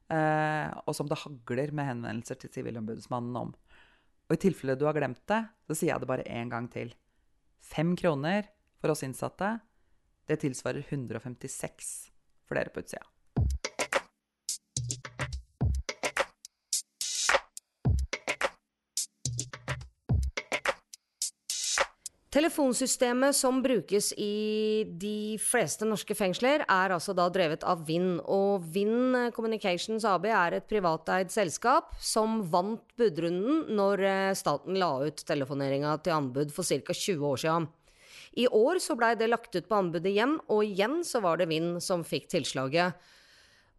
og 0.09 0.97
som 0.97 1.11
det 1.11 1.19
hagler 1.21 1.75
med 1.77 1.85
henvendelser 1.85 2.39
til 2.41 2.55
Sivilombudsmannen 2.55 3.37
om. 3.37 3.53
Og 4.31 4.39
i 4.39 4.41
tilfelle 4.41 4.79
du 4.81 4.87
har 4.89 4.97
glemt 4.97 5.21
det, 5.29 5.43
så 5.69 5.77
sier 5.77 5.93
jeg 5.93 6.01
det 6.01 6.09
bare 6.09 6.25
én 6.33 6.49
gang 6.49 6.71
til. 6.73 6.95
Fem 7.69 7.95
kroner 7.97 8.49
for 8.81 8.95
oss 8.95 9.05
innsatte 9.05 9.59
det 10.29 10.41
tilsvarer 10.43 10.85
156 10.89 11.93
for 12.49 12.57
dere 12.57 12.73
på 12.73 12.85
utsida. 12.85 13.05
Telefonsystemet 22.29 23.33
som 23.33 23.63
brukes 23.65 24.11
i 24.21 24.85
de 25.01 25.39
fleste 25.41 25.87
norske 25.89 26.13
fengsler, 26.13 26.61
er 26.61 26.93
altså 26.93 27.15
da 27.17 27.25
drevet 27.33 27.65
av 27.65 27.87
Vind. 27.89 28.19
Og 28.29 28.67
Vind 28.75 29.17
Communications 29.33 30.05
AB 30.05 30.27
er 30.29 30.59
et 30.59 30.67
privateid 30.69 31.33
selskap 31.33 31.95
som 32.05 32.43
vant 32.53 32.85
budrunden 33.01 33.73
når 33.73 34.05
eh, 34.05 34.37
staten 34.37 34.77
la 34.77 34.91
ut 35.09 35.25
telefoneringa 35.25 35.95
til 36.05 36.19
anbud 36.19 36.53
for 36.53 36.69
ca. 36.69 36.93
20 36.93 37.25
år 37.31 37.41
siden. 37.47 37.71
I 38.37 38.45
år 38.53 38.83
så 38.85 38.99
blei 38.99 39.15
det 39.17 39.31
lagt 39.33 39.57
ut 39.57 39.65
på 39.65 39.79
anbudet 39.79 40.13
igjen, 40.13 40.37
og 40.53 40.67
igjen 40.67 41.01
så 41.09 41.25
var 41.25 41.41
det 41.41 41.49
Vind 41.49 41.81
som 41.81 42.05
fikk 42.05 42.29
tilslaget. 42.37 42.93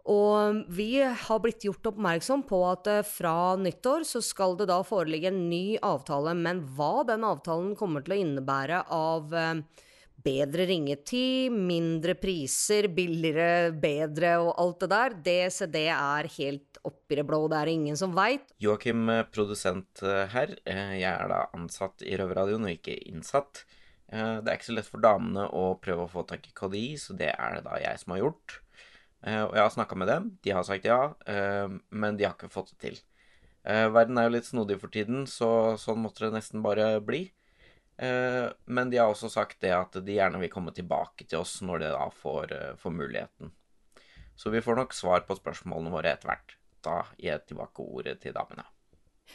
Og 0.09 0.63
vi 0.73 1.01
har 1.03 1.41
blitt 1.43 1.65
gjort 1.67 1.91
oppmerksom 1.91 2.41
på 2.49 2.63
at 2.65 2.87
eh, 2.89 3.05
fra 3.05 3.53
nyttår 3.61 4.07
så 4.09 4.21
skal 4.25 4.57
det 4.57 4.69
da 4.71 4.79
foreligge 4.85 5.29
en 5.29 5.43
ny 5.51 5.77
avtale, 5.85 6.33
men 6.33 6.63
hva 6.77 7.03
den 7.05 7.25
avtalen 7.27 7.75
kommer 7.77 8.05
til 8.05 8.15
å 8.15 8.19
innebære 8.23 8.81
av 8.95 9.35
eh, 9.37 9.83
bedre 10.19 10.65
ringetid, 10.67 11.53
mindre 11.53 12.15
priser, 12.19 12.89
billigere, 12.91 13.69
bedre 13.71 14.33
og 14.41 14.55
alt 14.59 14.81
det 14.81 14.89
der, 14.95 15.17
det, 15.27 15.41
det 15.75 15.87
er 15.93 16.31
helt 16.39 16.79
oppi 16.89 17.19
det 17.19 17.25
blå. 17.29 17.43
Det 17.51 17.59
er 17.59 17.71
ingen 17.75 17.99
som 17.99 18.15
veit. 18.17 18.49
Joakim, 18.63 19.03
eh, 19.13 19.27
produsent 19.29 20.01
her. 20.01 20.55
Jeg 20.65 21.05
er 21.11 21.29
da 21.29 21.43
ansatt 21.53 22.01
i 22.01 22.17
Røverradioen 22.17 22.65
og 22.65 22.73
ikke 22.79 22.97
innsatt. 23.11 23.61
Det 24.09 24.49
er 24.49 24.55
ikke 24.55 24.65
så 24.71 24.73
lett 24.73 24.89
for 24.89 25.03
damene 25.05 25.43
å 25.53 25.75
prøve 25.77 26.07
å 26.07 26.09
få 26.09 26.23
tak 26.25 26.47
i 26.49 26.53
KDI, 26.57 26.95
så 26.97 27.13
det 27.13 27.29
er 27.29 27.59
det 27.59 27.67
da 27.67 27.75
jeg 27.77 28.01
som 28.01 28.15
har 28.15 28.23
gjort. 28.23 28.55
Eh, 29.27 29.41
og 29.43 29.55
jeg 29.55 29.63
har 29.65 29.73
snakka 29.73 29.97
med 29.99 30.07
dem, 30.07 30.29
de 30.45 30.53
har 30.55 30.65
sagt 30.67 30.87
ja, 30.87 30.99
eh, 31.27 31.67
men 31.89 32.17
de 32.17 32.27
har 32.27 32.37
ikke 32.37 32.51
fått 32.51 32.71
det 32.73 32.79
til. 32.85 33.01
Eh, 33.67 33.87
verden 33.91 34.17
er 34.17 34.29
jo 34.29 34.35
litt 34.37 34.47
snodig 34.47 34.79
for 34.79 34.91
tiden, 34.93 35.25
så 35.27 35.75
sånn 35.79 35.99
måtte 36.03 36.25
det 36.25 36.37
nesten 36.37 36.63
bare 36.65 36.95
bli. 37.03 37.27
Men 37.99 38.87
de 38.87 38.95
har 38.95 39.09
også 39.11 39.27
sagt 39.27 39.57
det 39.59 39.73
at 39.75 39.97
de 40.07 40.13
gjerne 40.15 40.39
vil 40.39 40.51
komme 40.53 40.71
tilbake 40.71 41.25
til 41.27 41.41
oss 41.41 41.57
når 41.59 41.81
de 41.81 41.87
da 41.91 42.05
får, 42.15 42.53
får 42.79 42.93
muligheten. 42.95 43.49
Så 44.39 44.53
vi 44.53 44.61
får 44.63 44.79
nok 44.79 44.95
svar 44.95 45.25
på 45.27 45.35
spørsmålene 45.35 45.91
våre 45.91 46.13
etter 46.13 46.31
hvert. 46.31 46.53
Da 46.79 47.01
gir 47.17 47.33
jeg 47.33 47.43
tilbake 47.49 47.83
ordet 47.83 48.13
til 48.23 48.31
damene. 48.37 48.63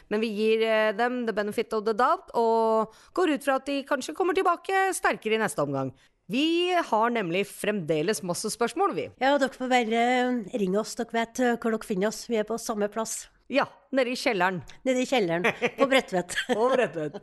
Men 0.09 0.25
vi 0.25 0.31
gir 0.33 0.65
dem 0.97 1.27
the 1.29 1.37
benefit 1.37 1.77
of 1.77 1.85
the 1.85 1.93
doubt, 1.93 2.33
og 2.33 2.97
går 3.13 3.35
ut 3.35 3.45
fra 3.45 3.59
at 3.61 3.69
de 3.69 3.83
kanskje 3.85 4.17
kommer 4.17 4.33
tilbake 4.33 4.87
sterkere 4.97 5.37
i 5.37 5.43
neste 5.45 5.61
omgang. 5.61 5.93
Vi 6.27 6.73
har 6.73 7.09
nemlig 7.13 7.43
fremdeles 7.47 8.23
masse 8.25 8.49
spørsmål, 8.49 8.95
vi. 8.97 9.03
Ja, 9.21 9.35
dere 9.37 9.53
får 9.53 9.69
bare 9.69 9.99
eh, 10.01 10.57
ringe 10.57 10.79
oss. 10.81 10.95
Dere 10.97 11.13
vet 11.13 11.41
eh, 11.43 11.57
hvor 11.61 11.75
dere 11.75 11.85
finner 11.85 12.09
oss. 12.09 12.23
Vi 12.29 12.39
er 12.41 12.47
på 12.49 12.57
samme 12.61 12.89
plass. 12.89 13.27
Ja, 13.53 13.67
nede 13.93 14.09
i 14.09 14.17
kjelleren. 14.17 14.63
Nede 14.87 15.03
i 15.03 15.09
kjelleren. 15.09 15.45
På 15.77 15.85
Bredtvet. 15.91 16.33
på 16.57 16.69
Bredtvet. 16.73 17.21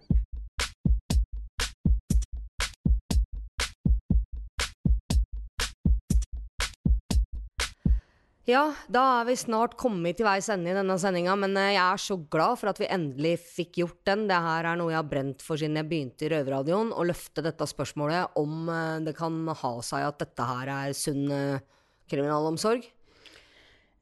Ja, 8.43 8.63
da 8.91 9.03
er 9.21 9.29
vi 9.29 9.37
snart 9.39 9.77
kommet 9.79 10.17
til 10.19 10.27
veis 10.27 10.49
ende 10.51 10.73
i 10.73 10.75
denne 10.75 10.97
sendinga, 10.99 11.37
men 11.39 11.55
eh, 11.55 11.77
jeg 11.77 11.83
er 11.85 12.01
så 12.03 12.17
glad 12.19 12.59
for 12.59 12.73
at 12.73 12.81
vi 12.83 12.89
endelig 12.91 13.37
fikk 13.39 13.79
gjort 13.79 14.01
den. 14.09 14.25
Det 14.27 14.39
her 14.43 14.67
er 14.67 14.81
noe 14.81 14.91
jeg 14.91 14.99
har 14.99 15.07
brent 15.13 15.45
for 15.47 15.61
siden 15.61 15.79
jeg 15.79 15.87
begynte 15.87 16.27
i 16.27 16.33
Røverradioen, 16.33 16.91
å 16.91 17.07
løfte 17.07 17.45
dette 17.47 17.69
spørsmålet 17.71 18.35
om 18.43 18.67
eh, 18.67 18.99
det 19.07 19.15
kan 19.15 19.37
ha 19.47 19.73
seg 19.87 20.09
at 20.09 20.19
dette 20.25 20.49
her 20.49 20.73
er 20.75 20.97
sunn 20.99 21.31
eh, 21.31 21.63
kriminalomsorg. 22.11 22.89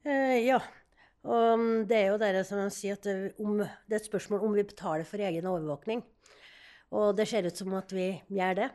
Eh, 0.09 0.37
ja. 0.47 0.57
Og 1.21 1.61
mm, 1.61 1.85
det 1.85 1.99
er 1.99 2.09
jo 2.09 2.17
det 2.23 2.45
som 2.49 2.65
sier, 2.73 2.97
at 2.97 3.05
det, 3.05 3.35
om, 3.45 3.61
det 3.61 3.93
er 3.93 4.01
et 4.01 4.09
spørsmål 4.09 4.47
om 4.47 4.57
vi 4.57 4.65
betaler 4.65 5.05
for 5.05 5.21
egen 5.21 5.53
overvåkning. 5.53 6.01
Og 6.91 7.15
det 7.15 7.27
ser 7.29 7.47
ut 7.47 7.57
som 7.57 7.73
at 7.79 7.91
vi 7.95 8.11
gjør 8.35 8.57
det. 8.63 8.69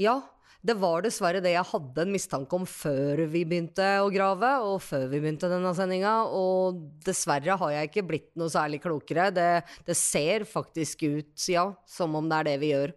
Ja, 0.00 0.16
det 0.58 0.74
var 0.80 1.04
dessverre 1.04 1.42
det 1.44 1.52
jeg 1.52 1.68
hadde 1.70 2.02
en 2.02 2.10
mistanke 2.10 2.56
om 2.56 2.64
før 2.66 3.20
vi 3.30 3.44
begynte 3.46 3.84
å 4.02 4.08
grave, 4.10 4.50
og 4.66 4.80
før 4.82 5.06
vi 5.12 5.20
begynte 5.22 5.50
denne 5.52 5.70
sendinga. 5.76 6.14
Og 6.34 6.80
dessverre 7.06 7.58
har 7.60 7.74
jeg 7.74 7.90
ikke 7.90 8.06
blitt 8.08 8.30
noe 8.40 8.50
særlig 8.52 8.80
klokere. 8.82 9.28
Det, 9.34 9.50
det 9.86 9.96
ser 9.98 10.48
faktisk 10.48 11.04
ut, 11.06 11.34
ja, 11.52 11.68
som 11.86 12.16
om 12.18 12.30
det 12.30 12.40
er 12.40 12.50
det 12.50 12.56
vi 12.64 12.72
gjør. 12.72 12.96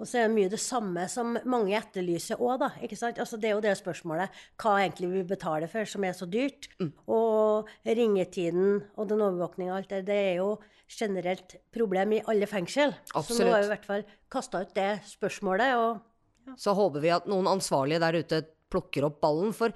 Og 0.00 0.08
så 0.08 0.22
er 0.22 0.28
det 0.28 0.36
mye 0.36 0.50
det 0.52 0.60
samme 0.62 1.04
som 1.10 1.34
mange 1.48 1.74
etterlyser 1.76 2.40
òg, 2.40 2.54
da. 2.62 2.70
ikke 2.84 2.98
sant? 2.98 3.20
Altså, 3.22 3.38
det 3.40 3.50
er 3.50 3.56
jo 3.56 3.64
det 3.64 3.74
spørsmålet 3.80 4.42
hva 4.62 4.76
egentlig 4.80 5.10
vi 5.12 5.24
betaler 5.34 5.70
for, 5.72 5.88
som 5.88 6.06
er 6.08 6.16
så 6.16 6.28
dyrt. 6.30 6.70
Mm. 6.80 6.92
Og 7.12 7.72
ringetiden 7.84 8.80
og 8.96 9.10
den 9.10 9.24
overvåkninga 9.24 9.74
og 9.74 9.82
alt 9.82 9.92
det, 9.92 10.04
det 10.08 10.20
er 10.30 10.40
jo 10.40 10.54
generelt 10.92 11.56
problem 11.72 12.16
i 12.16 12.22
alle 12.28 12.48
fengsel. 12.48 12.94
Absolutt. 13.12 13.36
Så 13.36 13.44
nå 13.44 13.52
har 13.54 13.62
vi 13.62 13.68
i 13.68 13.72
hvert 13.74 13.88
fall 13.88 14.08
kasta 14.32 14.64
ut 14.64 14.74
det 14.76 14.90
spørsmålet. 15.08 15.76
og 15.76 16.56
Så 16.60 16.74
håper 16.76 17.04
vi 17.04 17.14
at 17.14 17.28
noen 17.30 17.50
ansvarlige 17.52 18.02
der 18.02 18.20
ute 18.22 18.42
plukker 18.72 19.06
opp 19.08 19.20
ballen. 19.24 19.52
For, 19.56 19.74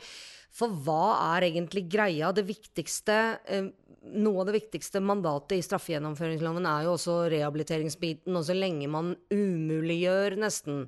for 0.56 0.72
hva 0.86 1.16
er 1.36 1.50
egentlig 1.50 1.86
greia? 1.92 2.32
Det 2.34 2.46
viktigste 2.48 3.18
eh, 3.44 3.74
Noe 4.06 4.38
av 4.38 4.46
det 4.46 4.52
viktigste 4.54 5.00
mandatet 5.02 5.56
i 5.56 5.64
straffegjennomføringsloven 5.66 6.68
er 6.70 6.84
jo 6.86 6.92
også 6.92 7.24
rehabiliteringsbiten. 7.32 8.36
Og 8.38 8.44
så 8.46 8.54
lenge 8.54 8.86
man 8.86 9.16
umuliggjør 9.34 10.36
nesten 10.38 10.84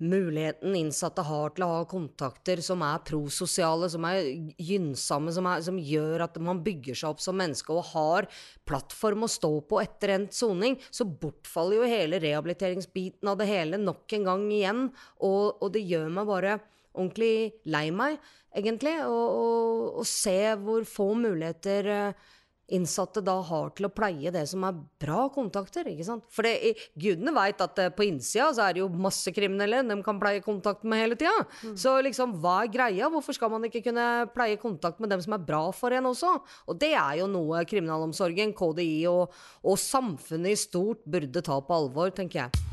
muligheten 0.00 0.74
innsatte 0.76 1.22
har 1.28 1.52
til 1.52 1.64
å 1.66 1.70
ha 1.74 1.80
kontakter 1.88 2.62
som 2.64 2.80
er 2.84 3.02
prososiale, 3.06 3.88
som 3.92 4.06
er 4.08 4.22
gynnsomme, 4.56 5.32
som, 5.36 5.48
som, 5.60 5.78
gjør 5.80 6.24
at 6.24 6.38
man 6.42 6.62
bygger 6.64 6.96
seg 6.96 7.12
opp 7.12 7.22
som 7.22 7.36
menneske 7.36 7.74
og 7.74 7.90
har 7.92 8.28
plattform 8.68 9.26
å 9.26 9.30
stå 9.30 9.52
på 9.68 9.80
etter 9.82 10.14
endt 10.16 10.36
soning, 10.36 10.78
så 10.90 11.04
bortfaller 11.04 11.82
jo 11.82 11.90
hele 11.92 12.20
rehabiliteringsbiten 12.22 13.28
av 13.30 13.40
det 13.40 13.50
hele 13.50 13.80
nok 13.80 14.16
en 14.16 14.28
gang 14.30 14.46
igjen. 14.48 14.84
Og, 15.20 15.60
og 15.60 15.72
det 15.76 15.84
gjør 15.84 16.08
meg 16.16 16.30
bare 16.30 16.58
ordentlig 16.94 17.60
lei 17.70 17.88
meg, 17.94 18.18
egentlig, 18.56 18.96
og 19.06 20.02
se 20.08 20.38
hvor 20.58 20.86
få 20.88 21.12
muligheter 21.18 21.90
uh, 21.90 22.28
innsatte 22.70 23.22
da 23.24 23.34
har 23.44 23.72
til 23.74 23.88
å 23.88 23.92
pleie 23.92 24.30
det 24.32 24.44
som 24.50 24.64
er 24.66 24.78
bra 25.02 25.26
kontakter. 25.32 25.88
ikke 25.90 26.06
sant? 26.06 26.24
For 26.32 26.46
det, 26.46 26.74
gudene 26.98 27.34
veit 27.34 27.60
at 27.62 27.82
på 27.96 28.06
innsida 28.06 28.50
så 28.54 28.66
er 28.66 28.76
det 28.76 28.84
jo 28.84 28.88
masse 28.94 29.32
kriminelle 29.34 29.82
de 29.86 29.98
kan 30.06 30.20
pleie 30.22 30.42
kontakt 30.44 30.86
med 30.86 31.02
hele 31.02 31.18
tida. 31.18 31.34
Mm. 31.64 31.76
Så 31.80 31.96
liksom, 32.06 32.36
hva 32.42 32.60
er 32.64 32.72
greia? 32.72 33.10
Hvorfor 33.12 33.36
skal 33.36 33.52
man 33.52 33.66
ikke 33.66 33.84
kunne 33.90 34.08
pleie 34.34 34.60
kontakt 34.60 35.02
med 35.02 35.12
dem 35.12 35.22
som 35.24 35.36
er 35.36 35.46
bra 35.46 35.64
for 35.76 35.94
en 35.96 36.10
også? 36.12 36.36
Og 36.70 36.80
det 36.80 36.94
er 36.94 37.20
jo 37.22 37.30
noe 37.30 37.64
kriminalomsorgen, 37.68 38.54
KDI 38.56 39.06
og, 39.10 39.40
og 39.66 39.80
samfunnet 39.80 40.54
i 40.54 40.60
stort 40.68 41.02
burde 41.10 41.44
ta 41.44 41.60
på 41.60 41.80
alvor, 41.82 42.14
tenker 42.14 42.44
jeg. 42.44 42.69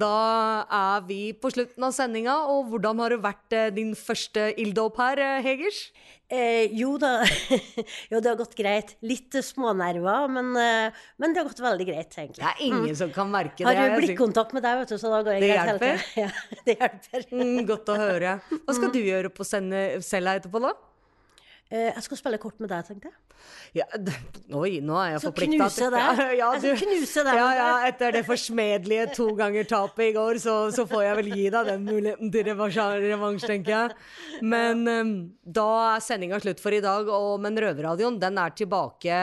Da 0.00 0.66
er 0.70 1.02
vi 1.08 1.20
på 1.36 1.50
slutten 1.52 1.84
av 1.84 1.92
sendinga, 1.96 2.36
og 2.52 2.70
hvordan 2.70 3.02
har 3.02 3.14
det 3.14 3.20
vært 3.24 3.56
eh, 3.56 3.72
din 3.74 3.92
første 3.98 4.50
ilddåp 4.62 5.00
her, 5.02 5.20
eh, 5.20 5.40
Hegers? 5.44 5.80
Eh, 6.30 6.70
jo 6.78 6.92
da, 7.02 7.24
jo 8.12 8.20
det 8.22 8.30
har 8.30 8.36
gått 8.38 8.54
greit. 8.58 8.94
Litt 9.02 9.34
smånerver, 9.44 10.28
men, 10.30 10.52
eh, 10.54 11.00
men, 11.18 11.34
det 11.34 11.42
har 11.42 11.48
gått 11.50 11.62
veldig 11.64 11.88
greit, 11.88 12.14
egentlig. 12.14 12.38
Det 12.38 12.52
er 12.52 12.62
ingen 12.68 12.92
mm. 12.92 12.98
som 13.02 13.10
kan 13.14 13.32
merke 13.32 13.64
det. 13.64 13.66
Har 13.66 13.96
du 13.96 13.98
blikkontakt 13.98 14.54
med 14.54 14.64
deg, 14.66 14.78
vet 14.82 14.94
du, 14.94 14.98
så 15.02 15.10
da 15.10 15.24
går 15.26 15.36
det, 15.36 15.40
det 15.42 15.50
greit 15.50 15.72
hjelper. 15.72 16.06
Ja, 16.22 16.30
det 16.68 16.76
hjelper. 16.78 17.26
Mm, 17.34 17.58
godt 17.68 17.90
å 17.90 17.98
høre. 17.98 18.36
Hva 18.52 18.76
skal 18.78 18.92
mm. 18.92 18.94
du 18.94 19.00
gjøre 19.02 19.34
på 19.34 19.48
sende, 19.48 19.82
selv 20.06 20.36
etterpå, 20.36 20.62
da? 20.62 20.76
Eh, 21.70 21.86
jeg 21.86 22.02
skal 22.02 22.18
spille 22.18 22.38
kort 22.42 22.56
med 22.58 22.66
deg, 22.72 22.82
tenkte 22.82 23.06
jeg. 23.06 23.18
Ja, 23.78 23.84
oi, 24.58 24.80
nå 24.82 24.96
er 24.98 25.12
jeg 25.12 25.20
forplikta. 25.22 25.68
Knuse 25.68 25.90
deg. 25.94 26.00
Ja, 26.18 26.24
ja, 26.34 26.48
skal 26.58 26.80
knuse 26.80 27.22
deg. 27.28 27.38
Ja, 27.38 27.50
ja, 27.54 27.68
etter 27.86 28.16
det 28.16 28.22
forsmedelige 28.26 29.04
to 29.14 29.28
ganger 29.38 29.68
tapet 29.70 30.08
i 30.08 30.14
går, 30.16 30.40
så, 30.42 30.54
så, 30.74 30.82
får 30.90 31.04
jeg 31.04 31.18
vel 31.20 31.28
gi 31.36 31.44
deg 31.54 31.70
den 31.70 31.84
muligheten 31.86 32.32
til 32.34 32.48
revansj, 32.50 33.46
tenker 33.46 33.76
jeg. 33.76 33.94
Men 34.42 34.82
um, 34.90 35.12
da 35.46 35.68
er 35.92 36.02
sendinga 36.02 36.40
slutt 36.42 36.62
for 36.62 36.74
i 36.74 36.82
dag, 36.82 37.06
og, 37.06 37.36
men 37.44 37.60
Røverradioen 37.62 38.18
den 38.18 38.40
er 38.42 38.56
tilbake 38.58 39.20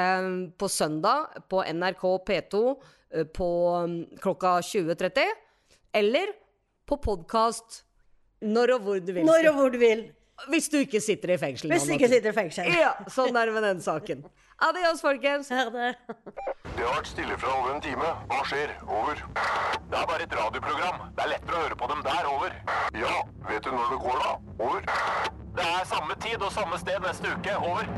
på 0.56 0.72
søndag 0.72 1.42
på 1.52 1.66
NRK 1.68 2.06
P2 2.32 2.64
eh, 2.64 3.28
på 3.28 3.50
um, 3.76 3.98
klokka 4.24 4.62
20.30. 4.64 5.36
Eller 6.00 6.32
på 6.88 6.96
podkast 7.04 7.84
når 8.48 8.78
og 8.78 8.88
hvor 8.88 9.04
du 9.04 9.12
vil. 9.12 9.28
Når 9.28 9.52
og 9.52 9.60
hvor 9.60 9.76
du 9.76 9.80
vil. 9.82 10.08
Hvis 10.46 10.70
du 10.70 10.78
ikke 10.78 11.02
sitter 11.02 11.34
i 11.34 11.38
fengsel. 11.42 11.72
Hvis 11.74 11.88
du 11.88 11.94
ikke 11.96 12.10
sitter 12.12 12.30
i 12.30 12.36
fengsel. 12.36 12.70
Ja, 12.72 12.94
sånn 13.10 13.36
er 13.36 13.50
det 13.50 13.56
med 13.56 13.66
den 13.66 13.82
saken. 13.82 14.22
Adios, 14.68 15.02
folkens. 15.02 15.50
Ha 15.54 15.66
det. 15.74 15.96
Det 16.78 16.84
har 16.86 16.94
vært 16.96 17.10
stille 17.10 17.38
fra 17.42 17.56
over 17.58 17.76
en 17.76 17.82
time. 17.82 18.12
Hva 18.30 18.44
skjer? 18.50 18.74
Over. 18.86 19.22
Det 19.90 19.98
er 19.98 20.08
bare 20.10 20.26
et 20.26 20.38
radioprogram. 20.40 21.04
Det 21.18 21.26
er 21.26 21.32
lettere 21.34 21.58
å 21.58 21.64
høre 21.66 21.78
på 21.82 21.90
dem 21.92 22.06
der. 22.06 22.30
Over. 22.32 22.56
Ja, 22.98 23.16
vet 23.50 23.66
du 23.66 23.74
når 23.74 23.92
det 23.94 24.00
går, 24.06 24.24
da? 24.24 24.32
Over. 24.66 24.88
Det 25.58 25.68
er 25.74 25.86
samme 25.90 26.18
tid 26.22 26.42
og 26.42 26.54
samme 26.54 26.78
sted 26.82 27.02
neste 27.06 27.34
uke. 27.34 27.58
Over. 27.58 27.90